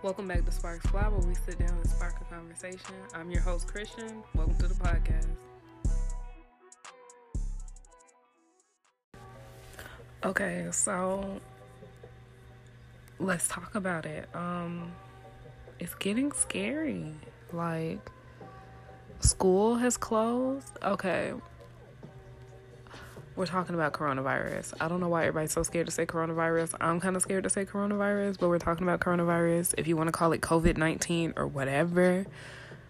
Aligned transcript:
Welcome 0.00 0.28
back 0.28 0.44
to 0.44 0.52
Sparks 0.52 0.86
Fly, 0.86 1.08
where 1.08 1.18
we 1.18 1.34
sit 1.34 1.58
down 1.58 1.70
and 1.76 1.90
spark 1.90 2.14
a 2.20 2.32
conversation. 2.32 2.94
I'm 3.14 3.32
your 3.32 3.40
host, 3.40 3.66
Christian. 3.66 4.22
Welcome 4.32 4.56
to 4.58 4.68
the 4.68 4.74
podcast. 4.74 5.26
Okay, 10.24 10.68
so 10.70 11.40
let's 13.18 13.48
talk 13.48 13.74
about 13.74 14.06
it. 14.06 14.28
Um, 14.36 14.92
it's 15.80 15.96
getting 15.96 16.30
scary. 16.30 17.12
Like, 17.52 18.08
school 19.18 19.74
has 19.74 19.96
closed. 19.96 20.78
Okay, 20.80 21.32
we're 23.38 23.46
talking 23.46 23.76
about 23.76 23.92
coronavirus. 23.92 24.74
I 24.80 24.88
don't 24.88 24.98
know 24.98 25.08
why 25.08 25.22
everybody's 25.22 25.52
so 25.52 25.62
scared 25.62 25.86
to 25.86 25.92
say 25.92 26.04
coronavirus. 26.04 26.74
I'm 26.80 26.98
kind 26.98 27.14
of 27.14 27.22
scared 27.22 27.44
to 27.44 27.50
say 27.50 27.64
coronavirus, 27.64 28.36
but 28.40 28.48
we're 28.48 28.58
talking 28.58 28.82
about 28.82 28.98
coronavirus. 28.98 29.74
If 29.78 29.86
you 29.86 29.96
want 29.96 30.08
to 30.08 30.12
call 30.12 30.32
it 30.32 30.40
COVID 30.40 30.76
19 30.76 31.34
or 31.36 31.46
whatever, 31.46 32.26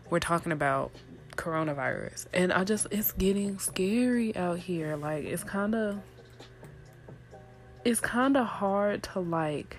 we're 0.08 0.20
talking 0.20 0.50
about 0.50 0.90
coronavirus. 1.36 2.28
And 2.32 2.50
I 2.50 2.64
just, 2.64 2.86
it's 2.90 3.12
getting 3.12 3.58
scary 3.58 4.34
out 4.36 4.58
here. 4.58 4.96
Like, 4.96 5.24
it's 5.26 5.44
kind 5.44 5.74
of, 5.74 6.00
it's 7.84 8.00
kind 8.00 8.34
of 8.34 8.46
hard 8.46 9.02
to 9.12 9.20
like 9.20 9.76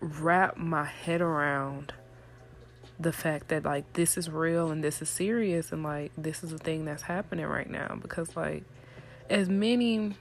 wrap 0.00 0.58
my 0.58 0.84
head 0.84 1.22
around 1.22 1.94
the 3.00 3.12
fact 3.12 3.48
that 3.48 3.64
like 3.64 3.90
this 3.94 4.18
is 4.18 4.28
real 4.28 4.70
and 4.70 4.84
this 4.84 5.00
is 5.00 5.08
serious 5.08 5.72
and 5.72 5.82
like 5.82 6.12
this 6.18 6.44
is 6.44 6.52
a 6.52 6.58
thing 6.58 6.84
that's 6.84 7.02
happening 7.02 7.46
right 7.46 7.68
now 7.68 7.98
because 8.00 8.36
like 8.36 8.62
as 9.30 9.48
many 9.48 10.14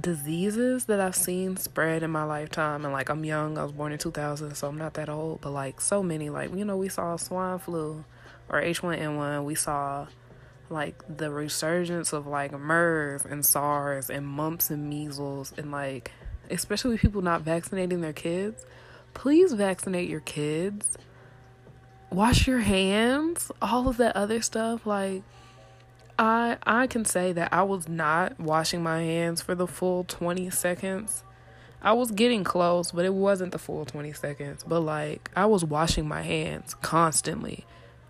diseases 0.00 0.84
that 0.86 1.00
I've 1.00 1.16
seen 1.16 1.56
spread 1.56 2.02
in 2.02 2.10
my 2.10 2.24
lifetime, 2.24 2.84
and 2.84 2.92
like 2.92 3.08
I'm 3.08 3.24
young, 3.24 3.58
I 3.58 3.64
was 3.64 3.72
born 3.72 3.92
in 3.92 3.98
2000, 3.98 4.54
so 4.54 4.68
I'm 4.68 4.78
not 4.78 4.94
that 4.94 5.08
old, 5.08 5.40
but 5.40 5.50
like 5.50 5.80
so 5.80 6.02
many, 6.02 6.30
like, 6.30 6.54
you 6.54 6.64
know, 6.64 6.76
we 6.76 6.88
saw 6.88 7.16
swine 7.16 7.58
flu 7.58 8.04
or 8.48 8.62
H1N1, 8.62 9.44
we 9.44 9.54
saw 9.54 10.06
like 10.70 11.02
the 11.16 11.30
resurgence 11.30 12.12
of 12.12 12.26
like 12.26 12.52
MERS 12.52 13.24
and 13.24 13.44
SARS 13.44 14.10
and 14.10 14.26
mumps 14.26 14.70
and 14.70 14.88
measles, 14.88 15.52
and 15.56 15.72
like, 15.72 16.12
especially 16.50 16.98
people 16.98 17.22
not 17.22 17.42
vaccinating 17.42 18.00
their 18.00 18.12
kids. 18.12 18.64
Please 19.14 19.52
vaccinate 19.52 20.08
your 20.08 20.20
kids. 20.20 20.96
Wash 22.10 22.46
your 22.46 22.60
hands, 22.60 23.50
all 23.60 23.88
of 23.88 23.96
that 23.98 24.16
other 24.16 24.40
stuff. 24.40 24.86
Like, 24.86 25.22
I 26.18 26.56
I 26.66 26.86
can 26.88 27.04
say 27.04 27.32
that 27.32 27.52
I 27.52 27.62
was 27.62 27.88
not 27.88 28.38
washing 28.40 28.82
my 28.82 29.02
hands 29.02 29.40
for 29.40 29.54
the 29.54 29.66
full 29.66 30.04
20 30.04 30.50
seconds. 30.50 31.22
I 31.80 31.92
was 31.92 32.10
getting 32.10 32.42
close, 32.42 32.90
but 32.90 33.04
it 33.04 33.14
wasn't 33.14 33.52
the 33.52 33.58
full 33.58 33.84
20 33.84 34.12
seconds. 34.12 34.64
But 34.66 34.80
like 34.80 35.30
I 35.36 35.46
was 35.46 35.64
washing 35.64 36.08
my 36.08 36.22
hands 36.22 36.74
constantly. 36.74 37.64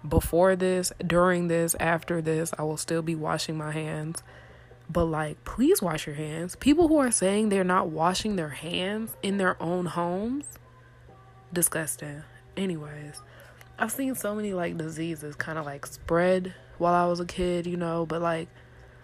Before 0.09 0.57
this, 0.57 0.93
during 1.05 1.49
this, 1.49 1.75
after 1.79 2.23
this, 2.23 2.53
I 2.59 2.63
will 2.63 2.77
still 2.77 3.03
be 3.03 3.15
washing 3.15 3.59
my 3.59 3.73
hands. 3.73 4.23
But 4.89 5.05
like 5.05 5.45
please 5.45 5.83
wash 5.83 6.07
your 6.07 6.17
hands. 6.17 6.57
People 6.57 6.89
who 6.89 6.97
are 6.97 7.11
saying 7.11 7.51
they're 7.51 7.63
not 7.63 7.91
washing 7.91 8.37
their 8.37 8.49
hands 8.49 9.15
in 9.23 9.37
their 9.37 9.63
own 9.63 9.85
homes, 9.85 10.47
disgusting. 11.53 12.23
Anyways, 12.57 13.21
I've 13.79 13.93
seen 13.93 14.15
so 14.15 14.35
many 14.35 14.55
like 14.55 14.79
diseases 14.79 15.37
kind 15.37 15.59
of 15.59 15.67
like 15.67 15.85
spread 15.85 16.55
while 16.79 16.95
I 16.95 17.07
was 17.07 17.21
a 17.21 17.27
kid, 17.27 17.67
you 17.67 17.77
know, 17.77 18.07
but 18.07 18.23
like 18.23 18.49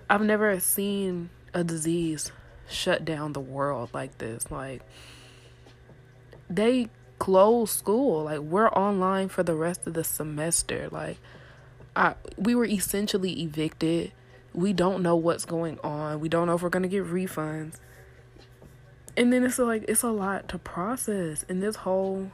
I've 0.09 0.23
never 0.23 0.59
seen 0.61 1.31
a 1.53 1.65
disease 1.65 2.33
shut 2.69 3.05
down 3.05 3.33
the 3.33 3.41
world 3.41 3.91
like 3.93 4.19
this. 4.19 4.51
Like 4.51 4.83
they 6.49 6.89
closed 7.19 7.73
school. 7.73 8.25
Like 8.25 8.41
we're 8.41 8.69
online 8.69 9.29
for 9.29 9.43
the 9.43 9.55
rest 9.55 9.87
of 9.87 9.95
the 9.95 10.05
semester. 10.05 10.89
Like 10.91 11.19
I 11.97 12.15
we 12.37 12.55
were 12.55 12.65
essentially 12.65 13.43
evicted. 13.43 14.13
We 14.53 14.73
don't 14.73 15.03
know 15.03 15.17
what's 15.17 15.45
going 15.45 15.79
on. 15.83 16.21
We 16.21 16.29
don't 16.29 16.47
know 16.47 16.55
if 16.55 16.63
we're 16.63 16.69
going 16.69 16.85
to 16.85 16.89
get 16.89 17.05
refunds. 17.05 17.77
And 19.17 19.33
then 19.33 19.45
it's 19.45 19.59
like 19.59 19.85
it's 19.89 20.03
a 20.03 20.11
lot 20.11 20.49
to 20.51 20.59
process. 20.59 21.45
And 21.49 21.63
this 21.63 21.77
whole 21.77 22.31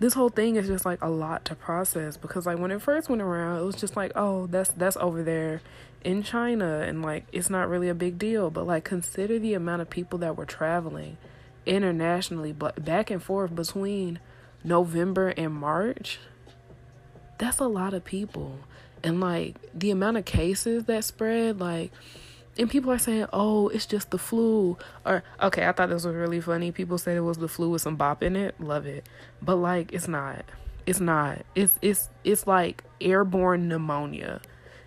this 0.00 0.14
whole 0.14 0.30
thing 0.30 0.56
is 0.56 0.66
just 0.66 0.84
like 0.84 1.00
a 1.02 1.10
lot 1.10 1.44
to 1.44 1.54
process 1.54 2.16
because 2.16 2.46
like 2.46 2.58
when 2.58 2.70
it 2.70 2.82
first 2.82 3.08
went 3.08 3.22
around 3.22 3.58
it 3.58 3.64
was 3.64 3.76
just 3.76 3.96
like 3.96 4.10
oh 4.16 4.46
that's 4.46 4.70
that's 4.70 4.96
over 4.96 5.22
there 5.22 5.60
in 6.02 6.22
China 6.22 6.80
and 6.80 7.02
like 7.02 7.24
it's 7.32 7.50
not 7.50 7.68
really 7.68 7.88
a 7.88 7.94
big 7.94 8.18
deal. 8.18 8.50
But 8.50 8.66
like 8.66 8.84
consider 8.84 9.38
the 9.38 9.54
amount 9.54 9.82
of 9.82 9.90
people 9.90 10.18
that 10.20 10.36
were 10.36 10.46
traveling 10.46 11.18
internationally 11.66 12.52
but 12.52 12.84
back 12.84 13.10
and 13.10 13.22
forth 13.22 13.54
between 13.54 14.18
November 14.64 15.28
and 15.28 15.52
March. 15.52 16.18
That's 17.38 17.58
a 17.58 17.66
lot 17.66 17.94
of 17.94 18.04
people. 18.04 18.60
And 19.02 19.20
like 19.20 19.56
the 19.74 19.90
amount 19.90 20.16
of 20.16 20.24
cases 20.24 20.84
that 20.84 21.04
spread 21.04 21.60
like 21.60 21.92
and 22.58 22.70
people 22.70 22.90
are 22.90 22.98
saying, 22.98 23.26
"Oh, 23.32 23.68
it's 23.68 23.86
just 23.86 24.10
the 24.10 24.18
flu." 24.18 24.76
Or 25.06 25.22
okay, 25.42 25.66
I 25.66 25.72
thought 25.72 25.88
this 25.88 26.04
was 26.04 26.14
really 26.14 26.40
funny. 26.40 26.72
People 26.72 26.98
said 26.98 27.16
it 27.16 27.20
was 27.20 27.38
the 27.38 27.48
flu 27.48 27.70
with 27.70 27.82
some 27.82 27.96
bop 27.96 28.22
in 28.22 28.36
it. 28.36 28.60
Love 28.60 28.86
it, 28.86 29.06
but 29.40 29.56
like 29.56 29.92
it's 29.92 30.08
not. 30.08 30.44
It's 30.86 31.00
not. 31.00 31.42
It's 31.54 31.78
it's 31.82 32.08
it's 32.24 32.46
like 32.46 32.84
airborne 33.00 33.68
pneumonia. 33.68 34.40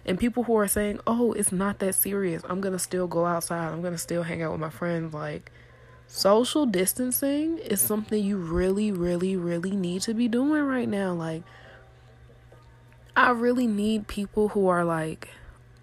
And 0.06 0.20
people 0.20 0.44
who 0.44 0.58
are 0.58 0.68
saying, 0.68 1.00
"Oh, 1.08 1.32
it's 1.32 1.52
not 1.52 1.80
that 1.80 1.96
serious. 1.96 2.44
I'm 2.50 2.62
to 2.62 2.80
still 2.80 3.08
go 3.08 3.26
outside. 3.26 3.72
I'm 3.72 3.82
to 3.82 3.98
still 3.98 4.24
hang 4.24 4.42
out 4.42 4.52
with 4.52 4.62
my 4.62 4.70
friends." 4.70 5.14
Like 5.14 5.52
social 6.08 6.66
distancing 6.66 7.58
is 7.58 7.82
something 7.82 8.24
you 8.24 8.38
really 8.38 8.92
really 8.92 9.36
really 9.36 9.72
need 9.72 10.02
to 10.04 10.14
be 10.14 10.28
doing 10.28 10.64
right 10.64 10.90
now. 10.90 11.14
Like 11.14 11.44
I 13.16 13.32
really 13.32 13.68
need 13.68 14.08
people 14.08 14.50
who 14.50 14.68
are 14.68 14.84
like 14.84 15.30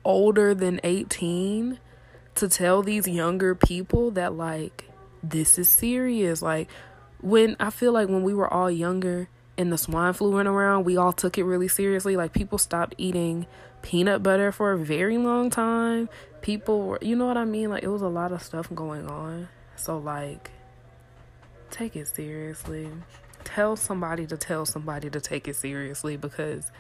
older 0.05 0.55
than 0.55 0.81
18 0.83 1.79
to 2.37 2.49
tell 2.49 2.83
these 2.83 3.07
younger 3.07 3.55
people 3.55 4.11
that 4.13 4.35
like 4.35 4.85
this 5.23 5.59
is 5.59 5.69
serious. 5.69 6.43
Like 6.43 6.69
when 7.23 7.55
i 7.61 7.69
feel 7.69 7.93
like 7.93 8.09
when 8.09 8.23
we 8.23 8.33
were 8.33 8.51
all 8.51 8.71
younger 8.71 9.29
and 9.59 9.71
the 9.71 9.77
swine 9.77 10.15
flu 10.15 10.31
went 10.31 10.49
around 10.49 10.85
we 10.85 10.97
all 10.97 11.13
took 11.13 11.39
it 11.39 11.45
really 11.45 11.69
seriously. 11.69 12.17
Like 12.17 12.33
people 12.33 12.59
stopped 12.59 12.95
eating 12.99 13.47
peanut 13.83 14.23
butter 14.23 14.53
for 14.53 14.73
a 14.73 14.79
very 14.79 15.19
long 15.19 15.51
time. 15.51 16.09
People 16.41 16.83
were 16.83 16.99
you 17.03 17.17
know 17.17 17.27
what 17.27 17.37
i 17.37 17.45
mean? 17.45 17.71
Like 17.71 17.83
it 17.83 17.89
was 17.89 18.03
a 18.03 18.09
lot 18.09 18.33
of 18.33 18.43
stuff 18.43 18.69
going 18.75 19.07
on. 19.07 19.49
So 19.77 19.99
like 19.99 20.51
take 21.71 21.97
it 21.97 22.09
seriously. 22.09 22.89
Tell 23.45 23.77
somebody 23.77 24.27
to 24.27 24.37
tell 24.37 24.67
somebody 24.67 25.11
to 25.11 25.21
take 25.21 25.49
it 25.49 25.57
seriously 25.57 26.17
because 26.17 26.71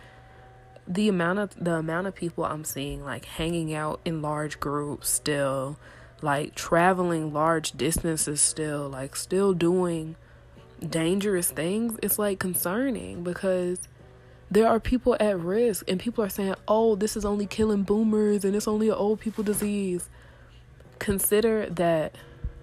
the 0.91 1.09
amount 1.09 1.39
of 1.39 1.55
the 1.55 1.75
amount 1.75 2.09
of 2.09 2.17
people 2.17 2.45
I'm 2.45 2.65
seeing 2.65 3.05
like 3.05 3.25
hanging 3.25 3.73
out 3.73 4.01
in 4.05 4.21
large 4.21 4.59
groups 4.59 5.09
still, 5.09 5.79
like 6.21 6.57
traveling 6.57 7.33
large 7.33 7.73
distances 7.73 8.41
still, 8.41 8.89
like 8.89 9.15
still 9.15 9.53
doing 9.53 10.17
dangerous 10.87 11.51
things, 11.51 11.97
it's 12.03 12.19
like 12.19 12.41
concerning 12.41 13.23
because 13.23 13.79
there 14.51 14.67
are 14.67 14.81
people 14.81 15.17
at 15.21 15.39
risk 15.39 15.89
and 15.89 16.01
people 16.01 16.25
are 16.25 16.29
saying, 16.29 16.57
"Oh, 16.67 16.97
this 16.97 17.17
is 17.17 17.25
only 17.25 17.47
killing 17.47 17.85
boomers 17.85 18.45
and 18.45 18.57
it's 18.57 18.67
only 18.67 18.89
an 18.89 18.97
old 18.97 19.21
people 19.21 19.45
disease." 19.45 20.09
Consider 20.99 21.67
that 21.67 22.17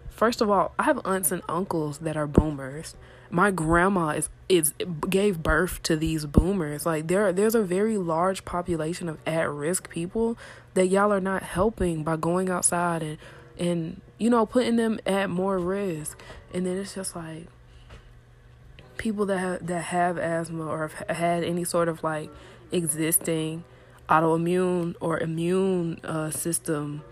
first 0.09 0.41
of 0.41 0.49
all, 0.49 0.73
I 0.77 0.83
have 0.83 0.99
aunts 1.05 1.31
and 1.31 1.43
uncles 1.47 1.99
that 1.99 2.17
are 2.17 2.27
boomers 2.27 2.95
my 3.29 3.51
grandma 3.51 4.09
is 4.09 4.29
is 4.49 4.73
gave 5.09 5.43
birth 5.43 5.81
to 5.83 5.95
these 5.95 6.25
boomers. 6.25 6.85
Like 6.85 7.07
there 7.07 7.31
there's 7.33 7.55
a 7.55 7.63
very 7.63 7.97
large 7.97 8.45
population 8.45 9.09
of 9.09 9.17
at 9.25 9.49
risk 9.49 9.89
people 9.89 10.37
that 10.73 10.87
y'all 10.87 11.11
are 11.11 11.21
not 11.21 11.43
helping 11.43 12.03
by 12.03 12.15
going 12.15 12.49
outside 12.49 13.03
and 13.03 13.17
and 13.57 14.01
you 14.17 14.29
know 14.29 14.45
putting 14.45 14.75
them 14.75 14.99
at 15.05 15.29
more 15.29 15.59
risk. 15.59 16.19
And 16.53 16.65
then 16.65 16.77
it's 16.77 16.95
just 16.95 17.15
like 17.15 17.47
people 18.97 19.25
that 19.25 19.37
have 19.37 19.67
that 19.67 19.83
have 19.85 20.17
asthma 20.17 20.65
or 20.65 20.87
have 20.87 21.17
had 21.17 21.43
any 21.43 21.63
sort 21.63 21.87
of 21.87 22.03
like 22.03 22.29
existing 22.71 23.63
autoimmune 24.09 24.95
or 25.01 25.19
immune 25.19 25.99
uh, 26.03 26.31
system 26.31 27.03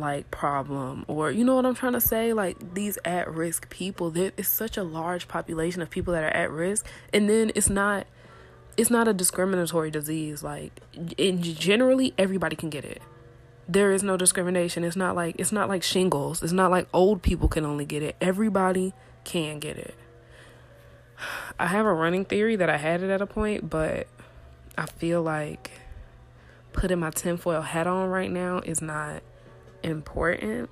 like 0.00 0.30
problem 0.30 1.04
or 1.08 1.30
you 1.30 1.44
know 1.44 1.54
what 1.56 1.66
I'm 1.66 1.74
trying 1.74 1.92
to 1.92 2.00
say? 2.00 2.32
Like 2.32 2.74
these 2.74 2.98
at 3.04 3.32
risk 3.32 3.68
people 3.70 4.10
there 4.10 4.32
is 4.36 4.48
such 4.48 4.76
a 4.76 4.82
large 4.82 5.28
population 5.28 5.82
of 5.82 5.90
people 5.90 6.12
that 6.14 6.24
are 6.24 6.36
at 6.36 6.50
risk. 6.50 6.86
And 7.12 7.28
then 7.28 7.52
it's 7.54 7.68
not 7.68 8.06
it's 8.76 8.90
not 8.90 9.08
a 9.08 9.12
discriminatory 9.12 9.90
disease. 9.90 10.42
Like 10.42 10.80
in 11.16 11.42
generally 11.42 12.14
everybody 12.18 12.56
can 12.56 12.70
get 12.70 12.84
it. 12.84 13.02
There 13.68 13.92
is 13.92 14.02
no 14.02 14.16
discrimination. 14.16 14.84
It's 14.84 14.96
not 14.96 15.14
like 15.14 15.36
it's 15.38 15.52
not 15.52 15.68
like 15.68 15.82
shingles. 15.82 16.42
It's 16.42 16.52
not 16.52 16.70
like 16.70 16.88
old 16.92 17.22
people 17.22 17.48
can 17.48 17.64
only 17.64 17.84
get 17.84 18.02
it. 18.02 18.16
Everybody 18.20 18.94
can 19.24 19.58
get 19.58 19.76
it. 19.76 19.94
I 21.58 21.66
have 21.66 21.86
a 21.86 21.92
running 21.92 22.24
theory 22.24 22.56
that 22.56 22.70
I 22.70 22.76
had 22.76 23.02
it 23.02 23.10
at 23.10 23.20
a 23.20 23.26
point 23.26 23.68
but 23.68 24.06
I 24.76 24.86
feel 24.86 25.22
like 25.22 25.72
putting 26.72 27.00
my 27.00 27.10
tinfoil 27.10 27.62
hat 27.62 27.88
on 27.88 28.08
right 28.08 28.30
now 28.30 28.60
is 28.60 28.80
not 28.80 29.22
important 29.82 30.70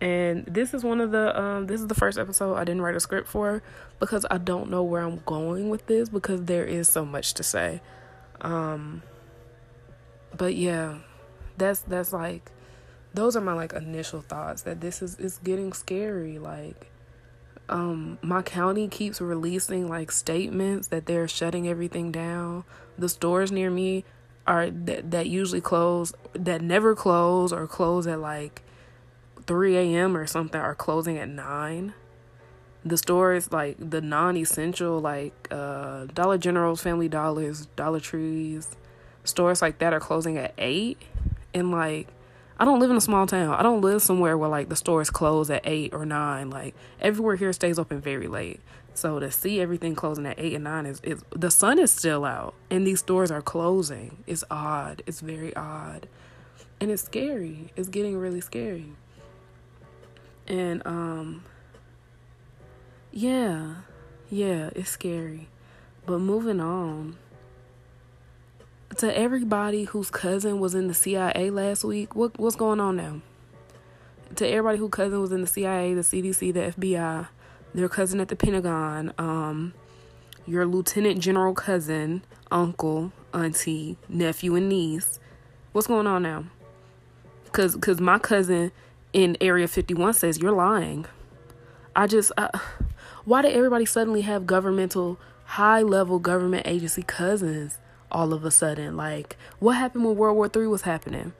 And 0.00 0.44
this 0.46 0.74
is 0.74 0.82
one 0.82 1.00
of 1.00 1.12
the 1.12 1.40
um 1.40 1.66
this 1.66 1.80
is 1.80 1.86
the 1.86 1.94
first 1.94 2.18
episode 2.18 2.56
I 2.56 2.64
didn't 2.64 2.82
write 2.82 2.96
a 2.96 3.00
script 3.00 3.28
for 3.28 3.62
because 4.00 4.26
I 4.30 4.38
don't 4.38 4.70
know 4.70 4.82
where 4.82 5.02
I'm 5.02 5.22
going 5.24 5.70
with 5.70 5.86
this 5.86 6.08
because 6.08 6.44
there 6.44 6.64
is 6.64 6.88
so 6.88 7.04
much 7.04 7.34
to 7.34 7.42
say. 7.42 7.80
Um 8.40 9.02
but 10.36 10.54
yeah, 10.54 10.98
that's 11.56 11.80
that's 11.82 12.12
like 12.12 12.50
those 13.14 13.36
are 13.36 13.40
my 13.40 13.52
like 13.52 13.72
initial 13.72 14.22
thoughts 14.22 14.62
that 14.62 14.80
this 14.80 15.02
is 15.02 15.18
it's 15.18 15.38
getting 15.38 15.72
scary 15.72 16.38
like 16.38 16.90
um 17.68 18.18
my 18.22 18.42
county 18.42 18.88
keeps 18.88 19.20
releasing 19.20 19.88
like 19.88 20.10
statements 20.10 20.88
that 20.88 21.06
they're 21.06 21.28
shutting 21.28 21.68
everything 21.68 22.10
down 22.10 22.64
the 22.98 23.08
stores 23.08 23.52
near 23.52 23.70
me 23.70 24.04
are 24.46 24.70
that, 24.70 25.10
that 25.10 25.28
usually 25.28 25.60
close 25.60 26.12
that 26.32 26.60
never 26.62 26.94
close 26.94 27.52
or 27.52 27.66
close 27.66 28.06
at 28.06 28.20
like 28.20 28.62
3 29.46 29.76
a.m 29.76 30.16
or 30.16 30.26
something 30.26 30.60
are 30.60 30.74
closing 30.74 31.18
at 31.18 31.28
9 31.28 31.94
the 32.84 32.96
stores 32.96 33.52
like 33.52 33.76
the 33.78 34.00
non-essential 34.00 35.00
like 35.00 35.48
uh 35.50 36.06
dollar 36.06 36.38
generals 36.38 36.82
family 36.82 37.08
dollars 37.08 37.66
dollar 37.76 38.00
trees 38.00 38.70
stores 39.24 39.62
like 39.62 39.78
that 39.78 39.92
are 39.92 40.00
closing 40.00 40.36
at 40.36 40.52
8 40.58 40.98
and 41.54 41.70
like 41.70 42.08
I 42.58 42.64
don't 42.64 42.80
live 42.80 42.90
in 42.90 42.96
a 42.96 43.00
small 43.00 43.26
town. 43.26 43.54
I 43.54 43.62
don't 43.62 43.80
live 43.80 44.02
somewhere 44.02 44.36
where 44.36 44.48
like 44.48 44.68
the 44.68 44.76
stores 44.76 45.10
close 45.10 45.50
at 45.50 45.62
eight 45.64 45.92
or 45.92 46.04
nine. 46.04 46.50
Like 46.50 46.74
everywhere 47.00 47.36
here 47.36 47.52
stays 47.52 47.78
open 47.78 48.00
very 48.00 48.28
late. 48.28 48.60
So 48.94 49.18
to 49.18 49.30
see 49.30 49.60
everything 49.60 49.94
closing 49.94 50.26
at 50.26 50.38
eight 50.38 50.54
and 50.54 50.64
nine 50.64 50.86
is, 50.86 51.00
is 51.02 51.24
the 51.30 51.50
sun 51.50 51.78
is 51.78 51.90
still 51.90 52.24
out 52.24 52.54
and 52.70 52.86
these 52.86 53.00
stores 53.00 53.30
are 53.30 53.42
closing. 53.42 54.22
It's 54.26 54.44
odd. 54.50 55.02
It's 55.06 55.20
very 55.20 55.54
odd. 55.56 56.08
And 56.80 56.90
it's 56.90 57.02
scary. 57.02 57.72
It's 57.76 57.88
getting 57.88 58.18
really 58.18 58.40
scary. 58.40 58.92
And 60.46 60.86
um 60.86 61.44
yeah. 63.10 63.76
Yeah, 64.30 64.70
it's 64.74 64.90
scary. 64.90 65.48
But 66.06 66.18
moving 66.18 66.60
on 66.60 67.18
to 68.98 69.16
everybody 69.16 69.84
whose 69.84 70.10
cousin 70.10 70.60
was 70.60 70.74
in 70.74 70.88
the 70.88 70.94
CIA 70.94 71.50
last 71.50 71.84
week, 71.84 72.14
what 72.14 72.38
what's 72.38 72.56
going 72.56 72.80
on 72.80 72.96
now? 72.96 73.20
To 74.36 74.46
everybody 74.46 74.78
whose 74.78 74.90
cousin 74.90 75.20
was 75.20 75.32
in 75.32 75.40
the 75.40 75.46
CIA, 75.46 75.94
the 75.94 76.02
CDC, 76.02 76.52
the 76.52 76.60
FBI, 76.72 77.28
their 77.74 77.88
cousin 77.88 78.20
at 78.20 78.28
the 78.28 78.36
Pentagon, 78.36 79.12
um, 79.18 79.74
your 80.46 80.66
lieutenant 80.66 81.20
general 81.20 81.54
cousin, 81.54 82.22
uncle, 82.50 83.12
auntie, 83.32 83.96
nephew, 84.08 84.54
and 84.54 84.68
niece. 84.68 85.18
What's 85.72 85.86
going 85.86 86.06
on 86.06 86.22
now? 86.22 86.44
Cause, 87.52 87.76
cause 87.76 88.00
my 88.00 88.18
cousin 88.18 88.72
in 89.12 89.36
Area 89.40 89.68
51 89.68 90.14
says 90.14 90.38
you're 90.38 90.52
lying. 90.52 91.06
I 91.94 92.06
just, 92.06 92.32
why 93.24 93.42
did 93.42 93.52
everybody 93.52 93.84
suddenly 93.84 94.22
have 94.22 94.46
governmental, 94.46 95.18
high 95.44 95.82
level 95.82 96.18
government 96.18 96.66
agency 96.66 97.02
cousins? 97.02 97.78
All 98.12 98.32
of 98.32 98.44
a 98.44 98.50
sudden. 98.50 98.96
Like, 98.96 99.36
what 99.58 99.72
happened 99.72 100.04
when 100.04 100.16
World 100.16 100.36
War 100.36 100.48
Three 100.48 100.68
was 100.68 100.82
happening? 100.82 101.32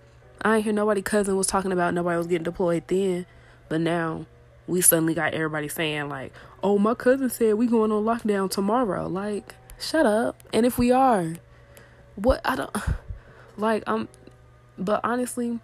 I 0.44 0.56
ain't 0.56 0.64
hear 0.64 0.72
nobody 0.72 1.02
cousin 1.02 1.36
was 1.36 1.46
talking 1.46 1.70
about 1.70 1.94
nobody 1.94 2.18
was 2.18 2.26
getting 2.26 2.42
deployed 2.42 2.84
then, 2.88 3.26
but 3.68 3.80
now 3.80 4.26
we 4.66 4.80
suddenly 4.80 5.14
got 5.14 5.34
everybody 5.34 5.68
saying 5.68 6.08
like, 6.08 6.32
"Oh, 6.62 6.78
my 6.78 6.94
cousin 6.94 7.30
said 7.30 7.54
we 7.54 7.66
going 7.66 7.92
on 7.92 8.04
lockdown 8.04 8.50
tomorrow." 8.50 9.06
Like, 9.06 9.54
shut 9.78 10.06
up. 10.06 10.42
And 10.52 10.66
if 10.66 10.78
we 10.78 10.90
are, 10.90 11.34
what 12.16 12.40
I 12.44 12.56
don't 12.56 12.76
like. 13.56 13.84
I'm, 13.86 14.08
but 14.78 15.00
honestly, 15.04 15.60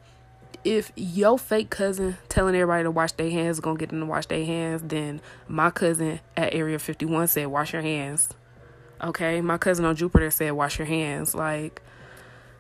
if 0.65 0.93
your 0.97 1.39
fake 1.39 1.71
cousin 1.71 2.19
telling 2.29 2.55
everybody 2.55 2.85
to 2.85 2.91
wash 2.91 3.13
their 3.13 3.31
hands 3.31 3.57
is 3.57 3.61
gonna 3.61 3.79
get 3.79 3.89
them 3.89 4.01
to 4.01 4.07
wash 4.07 4.27
their 4.27 4.45
hands, 4.45 4.83
then 4.85 5.21
my 5.49 5.71
cousin 5.71 6.21
at 6.37 6.55
Area 6.55 6.79
51 6.79 7.29
said, 7.29 7.47
"Wash 7.47 7.73
your 7.73 7.83
hands." 7.83 8.29
Okay, 9.03 9.41
my 9.41 9.59
cousin 9.59 9.85
on 9.85 9.95
Jupiter 9.95 10.31
said, 10.31 10.53
"Wash 10.53 10.79
your 10.79 10.87
hands." 10.87 11.35
Like 11.35 11.83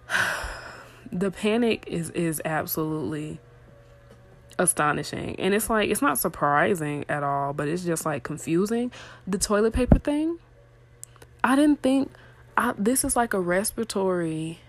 the 1.13 1.31
panic 1.31 1.85
is 1.87 2.11
is 2.11 2.41
absolutely 2.45 3.41
astonishing, 4.59 5.39
and 5.39 5.53
it's 5.55 5.69
like 5.69 5.91
it's 5.91 6.03
not 6.03 6.19
surprising 6.19 7.05
at 7.09 7.23
all, 7.23 7.53
but 7.53 7.69
it's 7.69 7.85
just 7.85 8.07
like 8.07 8.23
confusing. 8.23 8.93
The 9.27 9.39
toilet 9.39 9.73
paper 9.73 9.99
thing, 9.99 10.39
I 11.43 11.57
didn't 11.57 11.83
think 11.83 12.13
I, 12.57 12.75
this 12.79 13.05
is 13.05 13.17
like 13.17 13.35
a 13.35 13.41
respiratory 13.41 14.61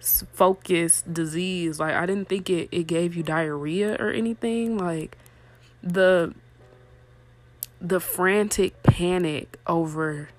focused 0.00 1.12
disease. 1.12 1.80
Like 1.80 1.94
I 1.94 2.06
didn't 2.06 2.28
think 2.28 2.48
it 2.48 2.68
it 2.70 2.86
gave 2.86 3.16
you 3.16 3.22
diarrhea 3.22 3.96
or 3.98 4.10
anything. 4.10 4.78
Like 4.78 5.18
the 5.82 6.34
the 7.80 8.00
frantic 8.00 8.82
panic 8.82 9.58
over 9.66 10.30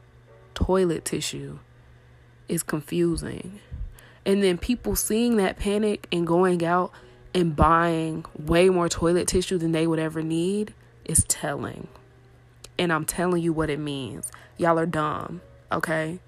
toilet 0.58 1.06
tissue 1.06 1.60
is 2.50 2.64
confusing. 2.64 3.60
And 4.26 4.42
then 4.42 4.58
people 4.58 4.96
seeing 4.96 5.38
that 5.38 5.60
panic 5.60 6.08
and 6.12 6.26
going 6.26 6.66
out 6.66 6.92
and 7.32 7.56
buying 7.56 8.26
way 8.36 8.68
more 8.72 8.90
toilet 8.90 9.28
tissue 9.28 9.60
than 9.60 9.72
they 9.72 9.86
would 9.86 10.00
ever 10.00 10.24
need 10.24 10.74
is 11.06 11.24
telling. 11.26 11.88
And 12.80 12.92
I'm 12.92 13.06
telling 13.06 13.44
you 13.44 13.54
what 13.54 13.70
it 13.70 13.78
means. 13.78 14.32
Y'all 14.58 14.80
are 14.80 14.88
dumb, 14.88 15.42
okay? 15.72 16.20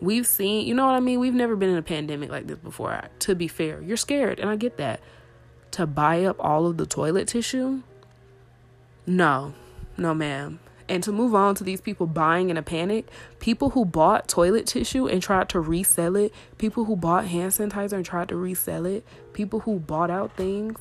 We've 0.00 0.26
seen, 0.26 0.66
you 0.66 0.74
know 0.74 0.86
what 0.86 0.96
I 0.96 1.00
mean? 1.00 1.20
We've 1.20 1.32
never 1.32 1.54
been 1.54 1.70
in 1.70 1.78
a 1.78 1.82
pandemic 1.82 2.30
like 2.30 2.48
this 2.48 2.58
before. 2.58 3.00
To 3.20 3.34
be 3.36 3.46
fair, 3.46 3.80
you're 3.80 3.96
scared, 3.96 4.40
and 4.40 4.50
I 4.50 4.56
get 4.56 4.76
that. 4.78 5.00
To 5.72 5.86
buy 5.86 6.24
up 6.24 6.36
all 6.40 6.66
of 6.66 6.78
the 6.78 6.86
toilet 6.86 7.28
tissue? 7.28 7.82
No, 9.06 9.54
no, 9.96 10.14
ma'am. 10.14 10.58
And 10.88 11.02
to 11.02 11.12
move 11.12 11.34
on 11.34 11.54
to 11.56 11.64
these 11.64 11.80
people 11.80 12.06
buying 12.06 12.48
in 12.50 12.56
a 12.56 12.62
panic, 12.62 13.06
people 13.40 13.70
who 13.70 13.84
bought 13.84 14.26
toilet 14.26 14.66
tissue 14.66 15.06
and 15.06 15.22
tried 15.22 15.48
to 15.50 15.60
resell 15.60 16.16
it, 16.16 16.32
people 16.56 16.86
who 16.86 16.96
bought 16.96 17.26
hand 17.26 17.52
sanitizer 17.52 17.92
and 17.92 18.04
tried 18.06 18.28
to 18.30 18.36
resell 18.36 18.86
it, 18.86 19.06
people 19.34 19.60
who 19.60 19.78
bought 19.78 20.10
out 20.10 20.34
things 20.36 20.78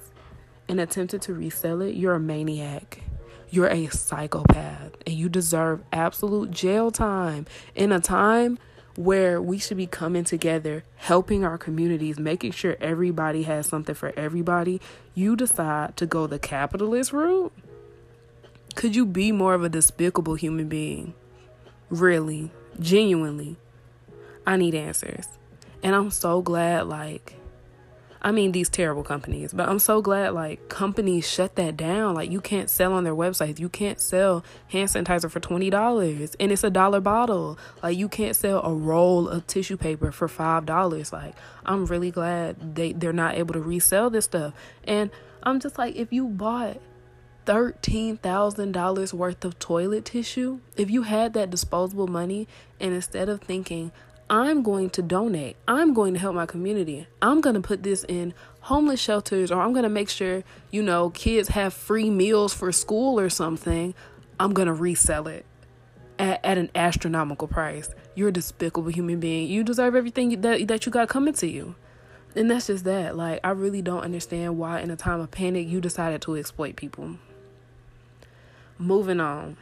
and 0.69 0.79
attempted 0.79 1.21
to 1.23 1.33
resell 1.33 1.81
it, 1.81 1.95
you're 1.95 2.15
a 2.15 2.19
maniac. 2.19 3.01
You're 3.49 3.69
a 3.69 3.87
psychopath 3.87 4.91
and 5.05 5.15
you 5.15 5.29
deserve 5.29 5.81
absolute 5.93 6.51
jail 6.51 6.91
time 6.91 7.45
in 7.75 7.91
a 7.91 7.99
time 7.99 8.59
where 8.97 9.41
we 9.41 9.57
should 9.57 9.77
be 9.77 9.87
coming 9.87 10.23
together, 10.23 10.83
helping 10.95 11.45
our 11.45 11.57
communities, 11.57 12.19
making 12.19 12.51
sure 12.51 12.75
everybody 12.81 13.43
has 13.43 13.67
something 13.67 13.95
for 13.95 14.11
everybody. 14.17 14.81
You 15.13 15.35
decide 15.35 15.95
to 15.97 16.05
go 16.05 16.27
the 16.27 16.39
capitalist 16.39 17.13
route 17.13 17.53
could 18.77 18.95
you 18.95 19.07
be 19.07 19.31
more 19.31 19.55
of 19.55 19.63
a 19.63 19.69
despicable 19.69 20.35
human 20.35 20.69
being? 20.69 21.15
Really, 21.89 22.51
genuinely. 22.79 23.57
I 24.45 24.55
need 24.55 24.75
answers. 24.75 25.27
And 25.81 25.95
I'm 25.95 26.11
so 26.11 26.43
glad, 26.43 26.85
like, 26.85 27.33
I 28.21 28.31
mean, 28.31 28.51
these 28.51 28.69
terrible 28.69 29.01
companies, 29.01 29.51
but 29.51 29.67
I'm 29.67 29.79
so 29.79 29.99
glad, 29.99 30.35
like, 30.35 30.69
companies 30.69 31.27
shut 31.27 31.55
that 31.55 31.75
down. 31.75 32.13
Like, 32.13 32.29
you 32.29 32.39
can't 32.39 32.69
sell 32.69 32.93
on 32.93 33.03
their 33.03 33.15
websites. 33.15 33.57
You 33.57 33.67
can't 33.67 33.99
sell 33.99 34.45
hand 34.67 34.89
sanitizer 34.89 35.31
for 35.31 35.39
$20 35.39 36.35
and 36.39 36.51
it's 36.51 36.63
a 36.63 36.69
dollar 36.69 37.01
bottle. 37.01 37.57
Like, 37.81 37.97
you 37.97 38.07
can't 38.07 38.35
sell 38.35 38.61
a 38.63 38.75
roll 38.75 39.27
of 39.27 39.47
tissue 39.47 39.77
paper 39.77 40.11
for 40.11 40.27
$5. 40.27 41.11
Like, 41.11 41.33
I'm 41.65 41.87
really 41.87 42.11
glad 42.11 42.75
they, 42.75 42.93
they're 42.93 43.11
not 43.11 43.39
able 43.39 43.53
to 43.53 43.59
resell 43.59 44.11
this 44.11 44.25
stuff. 44.25 44.53
And 44.83 45.09
I'm 45.41 45.59
just 45.59 45.79
like, 45.79 45.95
if 45.95 46.13
you 46.13 46.27
bought 46.27 46.77
$13,000 47.47 49.13
worth 49.13 49.45
of 49.45 49.57
toilet 49.57 50.03
tissue, 50.03 50.59
if 50.75 50.91
you 50.91 51.03
had 51.03 51.33
that 51.33 51.49
disposable 51.49 52.07
money 52.07 52.45
and 52.79 52.93
instead 52.93 53.29
of 53.29 53.39
thinking, 53.41 53.93
I'm 54.29 54.61
going 54.61 54.89
to 54.91 55.01
donate, 55.01 55.55
I'm 55.65 55.93
going 55.93 56.13
to 56.13 56.19
help 56.19 56.35
my 56.35 56.45
community, 56.45 57.07
I'm 57.21 57.39
going 57.39 57.53
to 57.53 57.61
put 57.61 57.83
this 57.83 58.03
in 58.09 58.33
homeless 58.59 58.99
shelters, 58.99 59.49
or 59.49 59.61
I'm 59.61 59.71
going 59.71 59.83
to 59.83 59.89
make 59.89 60.09
sure, 60.09 60.43
you 60.71 60.83
know, 60.83 61.09
kids 61.11 61.47
have 61.49 61.73
free 61.73 62.09
meals 62.09 62.53
for 62.53 62.69
school 62.73 63.17
or 63.17 63.29
something, 63.29 63.95
I'm 64.37 64.53
going 64.53 64.67
to 64.67 64.73
resell 64.73 65.29
it 65.29 65.45
at, 66.19 66.43
at 66.43 66.57
an 66.57 66.69
astronomical 66.75 67.47
price. 67.47 67.89
You're 68.13 68.27
a 68.27 68.33
despicable 68.33 68.91
human 68.91 69.21
being. 69.21 69.47
You 69.47 69.63
deserve 69.63 69.95
everything 69.95 70.41
that, 70.41 70.67
that 70.67 70.85
you 70.85 70.91
got 70.91 71.07
coming 71.07 71.33
to 71.35 71.47
you. 71.47 71.75
And 72.35 72.51
that's 72.51 72.67
just 72.67 72.83
that. 72.83 73.15
Like, 73.15 73.39
I 73.45 73.51
really 73.51 73.81
don't 73.81 74.03
understand 74.03 74.57
why, 74.57 74.81
in 74.81 74.91
a 74.91 74.97
time 74.97 75.21
of 75.21 75.31
panic, 75.31 75.69
you 75.69 75.79
decided 75.79 76.21
to 76.23 76.35
exploit 76.35 76.75
people 76.75 77.17
moving 78.77 79.19
on. 79.19 79.57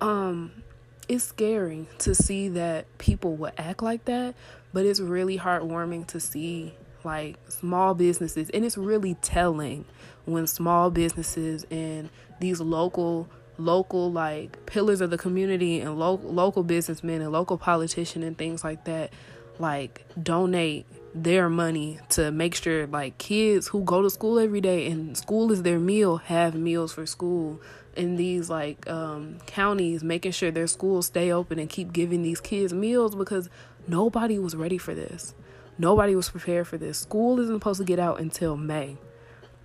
Um, 0.00 0.62
it's 1.08 1.24
scary 1.24 1.86
to 1.98 2.14
see 2.14 2.48
that 2.50 2.86
people 2.98 3.34
would 3.36 3.52
act 3.56 3.82
like 3.82 4.04
that, 4.04 4.34
but 4.72 4.84
it's 4.84 5.00
really 5.00 5.38
heartwarming 5.38 6.06
to 6.08 6.20
see 6.20 6.74
like 7.04 7.36
small 7.48 7.94
businesses, 7.94 8.50
and 8.50 8.64
it's 8.64 8.76
really 8.76 9.14
telling 9.14 9.84
when 10.24 10.46
small 10.46 10.90
businesses 10.90 11.64
and 11.70 12.10
these 12.40 12.60
local 12.60 13.28
local 13.56 14.12
like 14.12 14.64
pillars 14.66 15.00
of 15.00 15.10
the 15.10 15.18
community 15.18 15.80
and 15.80 15.98
local 15.98 16.32
local 16.32 16.62
businessmen 16.62 17.20
and 17.20 17.32
local 17.32 17.58
politicians 17.58 18.24
and 18.24 18.38
things 18.38 18.62
like 18.62 18.84
that 18.84 19.12
like 19.58 20.04
donate 20.22 20.86
their 21.14 21.48
money 21.48 21.98
to 22.08 22.30
make 22.30 22.54
sure 22.54 22.86
like 22.86 23.18
kids 23.18 23.66
who 23.68 23.82
go 23.82 24.00
to 24.00 24.10
school 24.10 24.38
every 24.38 24.60
day 24.60 24.86
and 24.86 25.16
school 25.16 25.50
is 25.50 25.62
their 25.62 25.80
meal 25.80 26.18
have 26.18 26.54
meals 26.54 26.92
for 26.92 27.04
school 27.04 27.60
in 27.98 28.16
these 28.16 28.48
like 28.48 28.88
um, 28.88 29.38
counties 29.46 30.02
making 30.04 30.32
sure 30.32 30.50
their 30.50 30.68
schools 30.68 31.06
stay 31.06 31.32
open 31.32 31.58
and 31.58 31.68
keep 31.68 31.92
giving 31.92 32.22
these 32.22 32.40
kids 32.40 32.72
meals 32.72 33.14
because 33.14 33.50
nobody 33.86 34.38
was 34.38 34.54
ready 34.54 34.78
for 34.78 34.94
this. 34.94 35.34
Nobody 35.76 36.14
was 36.14 36.30
prepared 36.30 36.66
for 36.66 36.78
this. 36.78 36.98
School 36.98 37.38
isn't 37.40 37.56
supposed 37.56 37.80
to 37.80 37.84
get 37.84 37.98
out 37.98 38.20
until 38.20 38.56
may. 38.56 38.96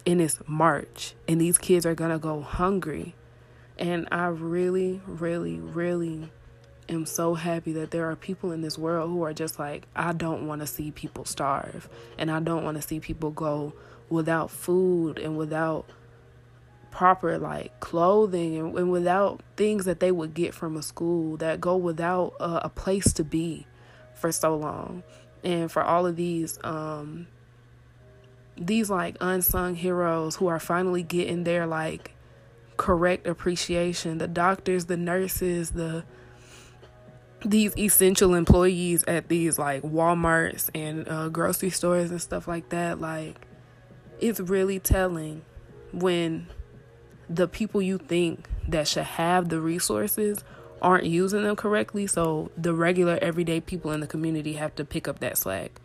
And 0.05 0.19
it's 0.19 0.39
march. 0.47 1.13
And 1.27 1.39
these 1.39 1.57
kids 1.57 1.85
are 1.85 1.95
gonna 1.95 2.19
go 2.19 2.41
hungry. 2.41 3.15
And 3.77 4.07
i 4.11 4.27
really 4.27 5.01
really 5.07 5.59
really 5.59 6.31
am 6.89 7.05
so 7.05 7.33
happy 7.33 7.71
that 7.73 7.91
there 7.91 8.09
are 8.09 8.15
people 8.15 8.51
in 8.51 8.61
this 8.61 8.77
world 8.77 9.09
who 9.09 9.23
are 9.23 9.33
just 9.33 9.57
like, 9.57 9.87
I 9.95 10.13
don't 10.13 10.47
want 10.47 10.61
to 10.61 10.67
see 10.67 10.91
people 10.91 11.25
starve. 11.25 11.89
And 12.17 12.29
I 12.29 12.39
don't 12.39 12.63
want 12.63 12.75
to 12.77 12.87
see 12.87 12.99
people 12.99 13.31
go 13.31 13.73
without 14.09 14.51
food 14.51 15.17
and 15.17 15.37
without 15.37 15.85
proper 16.93 17.37
like 17.37 17.79
clothing 17.79 18.57
and, 18.57 18.77
and 18.77 18.91
without 18.91 19.41
things 19.57 19.85
that 19.85 19.99
they 19.99 20.11
would 20.11 20.33
get 20.33 20.53
from 20.53 20.77
a 20.77 20.81
school 20.81 21.37
that 21.37 21.59
go 21.59 21.75
without 21.75 22.33
a 22.39 22.69
place 22.69 23.11
to 23.13 23.23
be 23.23 23.65
for 24.13 24.31
so 24.31 24.55
long. 24.55 25.03
And 25.43 25.71
for 25.71 25.83
all 25.83 26.05
of 26.05 26.15
these 26.15 26.57
um 26.63 27.27
these 28.55 28.89
like 28.89 29.17
unsung 29.19 29.75
heroes 29.75 30.35
who 30.35 30.47
are 30.47 30.59
finally 30.59 31.03
getting 31.03 31.43
their 31.43 31.65
like 31.65 32.11
correct 32.77 33.25
appreciation 33.25 34.19
the 34.19 34.27
doctors 34.27 34.85
the 34.85 34.97
nurses 34.97 35.71
the 35.71 36.03
these 37.45 37.77
essential 37.77 38.35
employees 38.35 39.03
at 39.07 39.27
these 39.27 39.59
like 39.59 39.83
Walmarts 39.83 40.69
and 40.73 41.07
uh, 41.07 41.29
grocery 41.29 41.69
stores 41.69 42.11
and 42.11 42.21
stuff 42.21 42.47
like 42.47 42.69
that, 42.69 42.99
like 43.01 43.35
it's 44.19 44.39
really 44.39 44.79
telling 44.79 45.43
when 45.91 46.47
the 47.29 47.47
people 47.47 47.81
you 47.81 47.97
think 47.97 48.47
that 48.67 48.87
should 48.87 49.03
have 49.03 49.49
the 49.49 49.59
resources 49.59 50.43
aren't 50.81 51.05
using 51.05 51.43
them 51.43 51.55
correctly. 51.55 52.07
So 52.07 52.51
the 52.57 52.73
regular 52.73 53.17
everyday 53.21 53.61
people 53.61 53.91
in 53.91 54.01
the 54.01 54.07
community 54.07 54.53
have 54.53 54.75
to 54.75 54.85
pick 54.85 55.07
up 55.07 55.19
that 55.19 55.37
slack. 55.37 55.79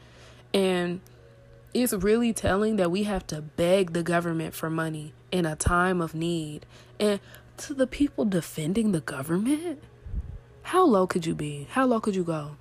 And 0.52 1.00
it's 1.72 1.92
really 1.92 2.32
telling 2.32 2.76
that 2.76 2.90
we 2.90 3.04
have 3.04 3.26
to 3.28 3.40
beg 3.40 3.92
the 3.92 4.02
government 4.02 4.54
for 4.54 4.68
money 4.68 5.12
in 5.30 5.46
a 5.46 5.54
time 5.54 6.00
of 6.00 6.14
need. 6.14 6.66
And 6.98 7.20
to 7.58 7.74
the 7.74 7.86
people 7.86 8.24
defending 8.24 8.92
the 8.92 9.00
government, 9.00 9.82
how 10.62 10.84
low 10.84 11.06
could 11.06 11.26
you 11.26 11.34
be? 11.34 11.68
How 11.70 11.86
low 11.86 12.00
could 12.00 12.16
you 12.16 12.24
go? 12.24 12.56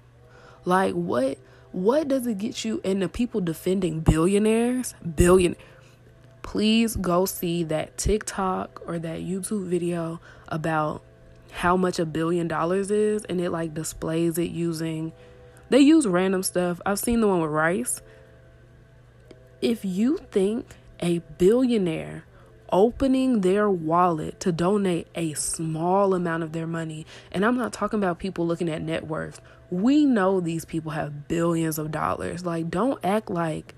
Like 0.66 0.94
what 0.94 1.38
what 1.72 2.08
does 2.08 2.26
it 2.26 2.38
get 2.38 2.64
you 2.64 2.82
and 2.84 3.02
the 3.02 3.10
people 3.10 3.42
defending 3.42 4.00
billionaires? 4.00 4.96
Billion 5.16 5.56
please 6.48 6.96
go 6.96 7.26
see 7.26 7.62
that 7.66 7.98
TikTok 7.98 8.82
or 8.88 8.98
that 8.98 9.20
YouTube 9.20 9.68
video 9.68 10.22
about 10.48 11.04
how 11.52 11.76
much 11.76 12.00
a 12.00 12.06
billion 12.06 12.48
dollars 12.48 12.90
is 12.90 13.26
and 13.26 13.42
it 13.42 13.50
like 13.50 13.74
displays 13.74 14.38
it 14.38 14.50
using 14.50 15.12
they 15.70 15.80
use 15.80 16.08
random 16.08 16.44
stuff. 16.44 16.80
I've 16.86 17.00
seen 17.00 17.20
the 17.20 17.28
one 17.28 17.42
with 17.42 17.52
rice. 17.52 18.02
If 19.62 19.84
you 19.84 20.20
think 20.32 20.68
a 21.02 21.20
billionaire 21.38 22.24
opening 22.72 23.42
their 23.42 23.70
wallet 23.70 24.40
to 24.40 24.54
donate 24.54 25.08
a 25.16 25.34
small 25.34 26.14
amount 26.14 26.44
of 26.44 26.54
their 26.54 26.68
money. 26.68 27.06
And 27.32 27.46
I'm 27.46 27.58
not 27.58 27.74
talking 27.74 28.00
about 28.00 28.20
people 28.20 28.48
looking 28.48 28.70
at 28.70 28.82
net 28.82 29.06
worth. 29.08 29.42
We 29.70 30.06
know 30.06 30.40
these 30.40 30.64
people 30.66 30.92
have 30.92 31.28
billions 31.28 31.78
of 31.78 31.92
dollars. 31.92 32.46
Like, 32.46 32.70
don't 32.70 33.04
act 33.04 33.30
like 33.30 33.74